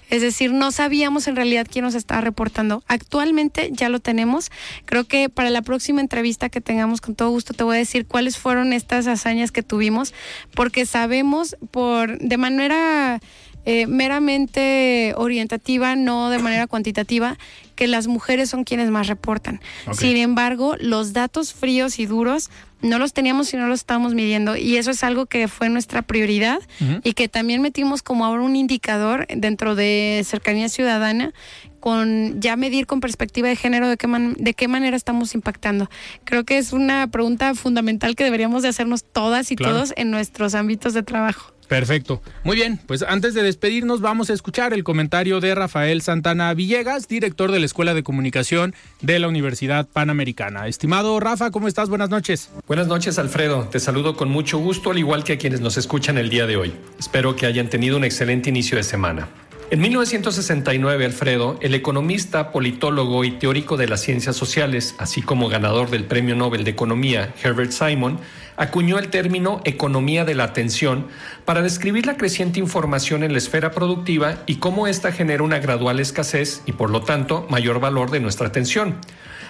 [0.09, 2.83] Es decir, no sabíamos en realidad quién nos estaba reportando.
[2.87, 4.51] Actualmente ya lo tenemos.
[4.85, 8.05] Creo que para la próxima entrevista que tengamos, con todo gusto te voy a decir
[8.05, 10.13] cuáles fueron estas hazañas que tuvimos,
[10.53, 13.19] porque sabemos por de manera
[13.65, 17.37] eh, meramente orientativa, no de manera cuantitativa,
[17.75, 19.61] que las mujeres son quienes más reportan.
[19.91, 22.49] Sin embargo, los datos fríos y duros
[22.81, 24.55] no los teníamos y no los estábamos midiendo.
[24.55, 26.59] Y eso es algo que fue nuestra prioridad
[27.03, 31.33] y que también metimos como ahora un indicador dentro de cercanía ciudadana
[31.79, 35.89] con ya medir con perspectiva de género de qué, man- de qué manera estamos impactando.
[36.25, 39.75] Creo que es una pregunta fundamental que deberíamos de hacernos todas y Claro.
[39.75, 41.53] todos en nuestros ámbitos de trabajo.
[41.69, 42.21] Perfecto.
[42.43, 47.07] Muy bien, pues antes de despedirnos vamos a escuchar el comentario de Rafael Santana Villegas,
[47.07, 50.67] director de la Escuela de Comunicación de la Universidad Panamericana.
[50.67, 51.87] Estimado Rafa, ¿cómo estás?
[51.87, 52.49] Buenas noches.
[52.65, 53.69] Buenas noches, Alfredo.
[53.71, 56.57] Te saludo con mucho gusto, al igual que a quienes nos escuchan el día de
[56.57, 56.73] hoy.
[56.97, 59.29] Espero que hayan tenido un excelente inicio de semana.
[59.71, 65.91] En 1969, Alfredo, el economista, politólogo y teórico de las ciencias sociales, así como ganador
[65.91, 68.19] del Premio Nobel de Economía, Herbert Simon,
[68.57, 71.05] acuñó el término economía de la atención
[71.45, 75.99] para describir la creciente información en la esfera productiva y cómo ésta genera una gradual
[75.99, 78.95] escasez y, por lo tanto, mayor valor de nuestra atención.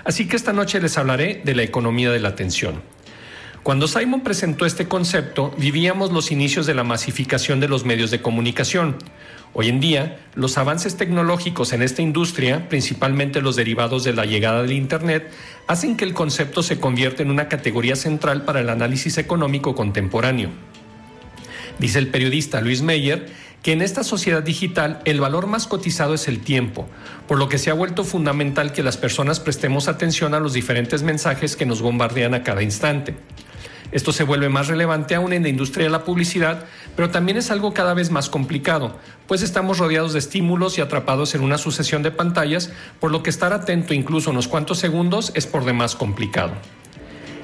[0.03, 2.81] Así que esta noche les hablaré de la economía de la atención.
[3.63, 8.21] Cuando Simon presentó este concepto, vivíamos los inicios de la masificación de los medios de
[8.21, 8.97] comunicación.
[9.53, 14.61] Hoy en día, los avances tecnológicos en esta industria, principalmente los derivados de la llegada
[14.61, 15.31] del Internet,
[15.67, 20.49] hacen que el concepto se convierta en una categoría central para el análisis económico contemporáneo.
[21.79, 23.27] Dice el periodista Luis Meyer
[23.63, 26.87] que en esta sociedad digital el valor más cotizado es el tiempo,
[27.27, 31.03] por lo que se ha vuelto fundamental que las personas prestemos atención a los diferentes
[31.03, 33.15] mensajes que nos bombardean a cada instante.
[33.91, 36.65] Esto se vuelve más relevante aún en la industria de la publicidad,
[36.99, 38.93] pero también es algo cada vez más complicado,
[39.25, 43.29] pues estamos rodeados de estímulos y atrapados en una sucesión de pantallas, por lo que
[43.29, 46.51] estar atento incluso unos cuantos segundos es por demás complicado.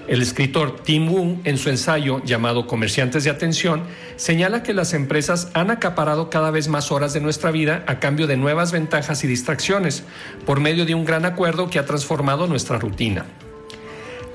[0.09, 3.83] El escritor Tim Wu, en su ensayo llamado Comerciantes de Atención,
[4.17, 8.27] señala que las empresas han acaparado cada vez más horas de nuestra vida a cambio
[8.27, 10.03] de nuevas ventajas y distracciones,
[10.45, 13.25] por medio de un gran acuerdo que ha transformado nuestra rutina.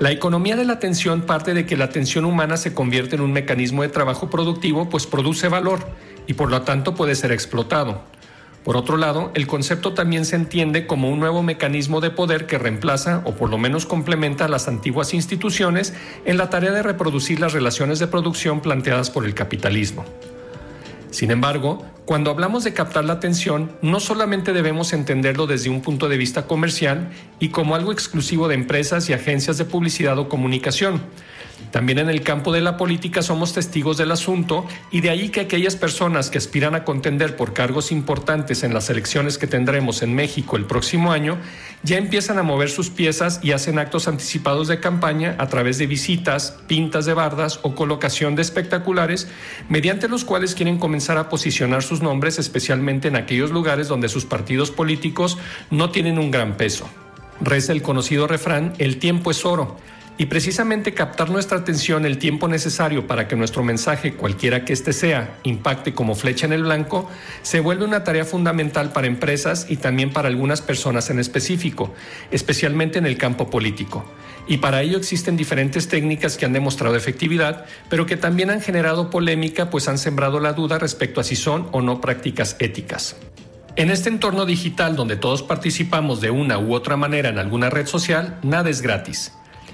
[0.01, 3.31] La economía de la atención parte de que la atención humana se convierte en un
[3.31, 5.87] mecanismo de trabajo productivo, pues produce valor
[6.25, 8.01] y por lo tanto puede ser explotado.
[8.63, 12.57] Por otro lado, el concepto también se entiende como un nuevo mecanismo de poder que
[12.57, 15.93] reemplaza o por lo menos complementa a las antiguas instituciones
[16.25, 20.03] en la tarea de reproducir las relaciones de producción planteadas por el capitalismo.
[21.11, 26.07] Sin embargo, cuando hablamos de captar la atención, no solamente debemos entenderlo desde un punto
[26.07, 27.09] de vista comercial
[27.39, 31.01] y como algo exclusivo de empresas y agencias de publicidad o comunicación,
[31.69, 35.41] también en el campo de la política somos testigos del asunto y de ahí que
[35.41, 40.15] aquellas personas que aspiran a contender por cargos importantes en las elecciones que tendremos en
[40.15, 41.37] México el próximo año
[41.83, 45.87] ya empiezan a mover sus piezas y hacen actos anticipados de campaña a través de
[45.87, 49.27] visitas, pintas de bardas o colocación de espectaculares
[49.69, 54.25] mediante los cuales quieren comenzar a posicionar sus nombres especialmente en aquellos lugares donde sus
[54.25, 55.37] partidos políticos
[55.69, 56.89] no tienen un gran peso.
[57.39, 59.77] Reza el conocido refrán, el tiempo es oro.
[60.17, 64.93] Y precisamente captar nuestra atención el tiempo necesario para que nuestro mensaje, cualquiera que éste
[64.93, 67.09] sea, impacte como flecha en el blanco,
[67.41, 71.93] se vuelve una tarea fundamental para empresas y también para algunas personas en específico,
[72.29, 74.05] especialmente en el campo político.
[74.47, 79.09] Y para ello existen diferentes técnicas que han demostrado efectividad, pero que también han generado
[79.09, 83.15] polémica, pues han sembrado la duda respecto a si son o no prácticas éticas.
[83.77, 87.87] En este entorno digital donde todos participamos de una u otra manera en alguna red
[87.87, 89.31] social, nada es gratis.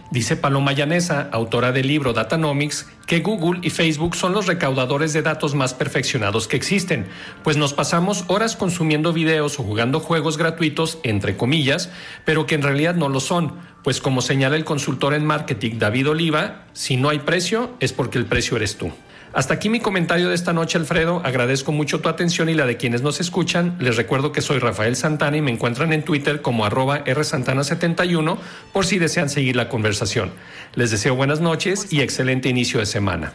[0.10, 5.22] Dice Paloma Llanesa, autora del libro Datanomics, que Google y Facebook son los recaudadores de
[5.22, 7.08] datos más perfeccionados que existen,
[7.44, 11.90] pues nos pasamos horas consumiendo videos o jugando juegos gratuitos, entre comillas,
[12.24, 16.10] pero que en realidad no lo son, pues como señala el consultor en marketing David
[16.10, 18.92] Oliva, si no hay precio es porque el precio eres tú.
[19.34, 21.22] Hasta aquí mi comentario de esta noche, Alfredo.
[21.24, 23.76] Agradezco mucho tu atención y la de quienes nos escuchan.
[23.80, 28.38] Les recuerdo que soy Rafael Santana y me encuentran en Twitter como arroba rsantana71
[28.74, 30.32] por si desean seguir la conversación.
[30.76, 33.34] Les deseo buenas noches y excelente inicio de semana.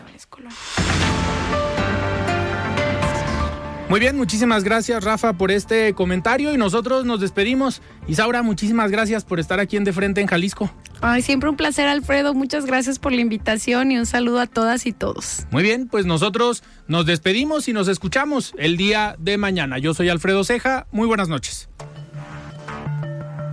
[3.92, 7.82] Muy bien, muchísimas gracias Rafa por este comentario y nosotros nos despedimos.
[8.08, 10.72] Isaura, muchísimas gracias por estar aquí en De Frente en Jalisco.
[11.02, 14.86] Ay, siempre un placer Alfredo, muchas gracias por la invitación y un saludo a todas
[14.86, 15.46] y todos.
[15.50, 19.76] Muy bien, pues nosotros nos despedimos y nos escuchamos el día de mañana.
[19.76, 21.68] Yo soy Alfredo Ceja, muy buenas noches.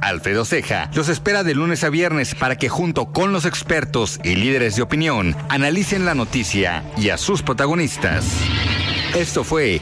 [0.02, 4.36] Alfredo Ceja los espera de lunes a viernes para que junto con los expertos y
[4.36, 8.26] líderes de opinión analicen la noticia y a sus protagonistas.
[9.16, 9.82] Esto fue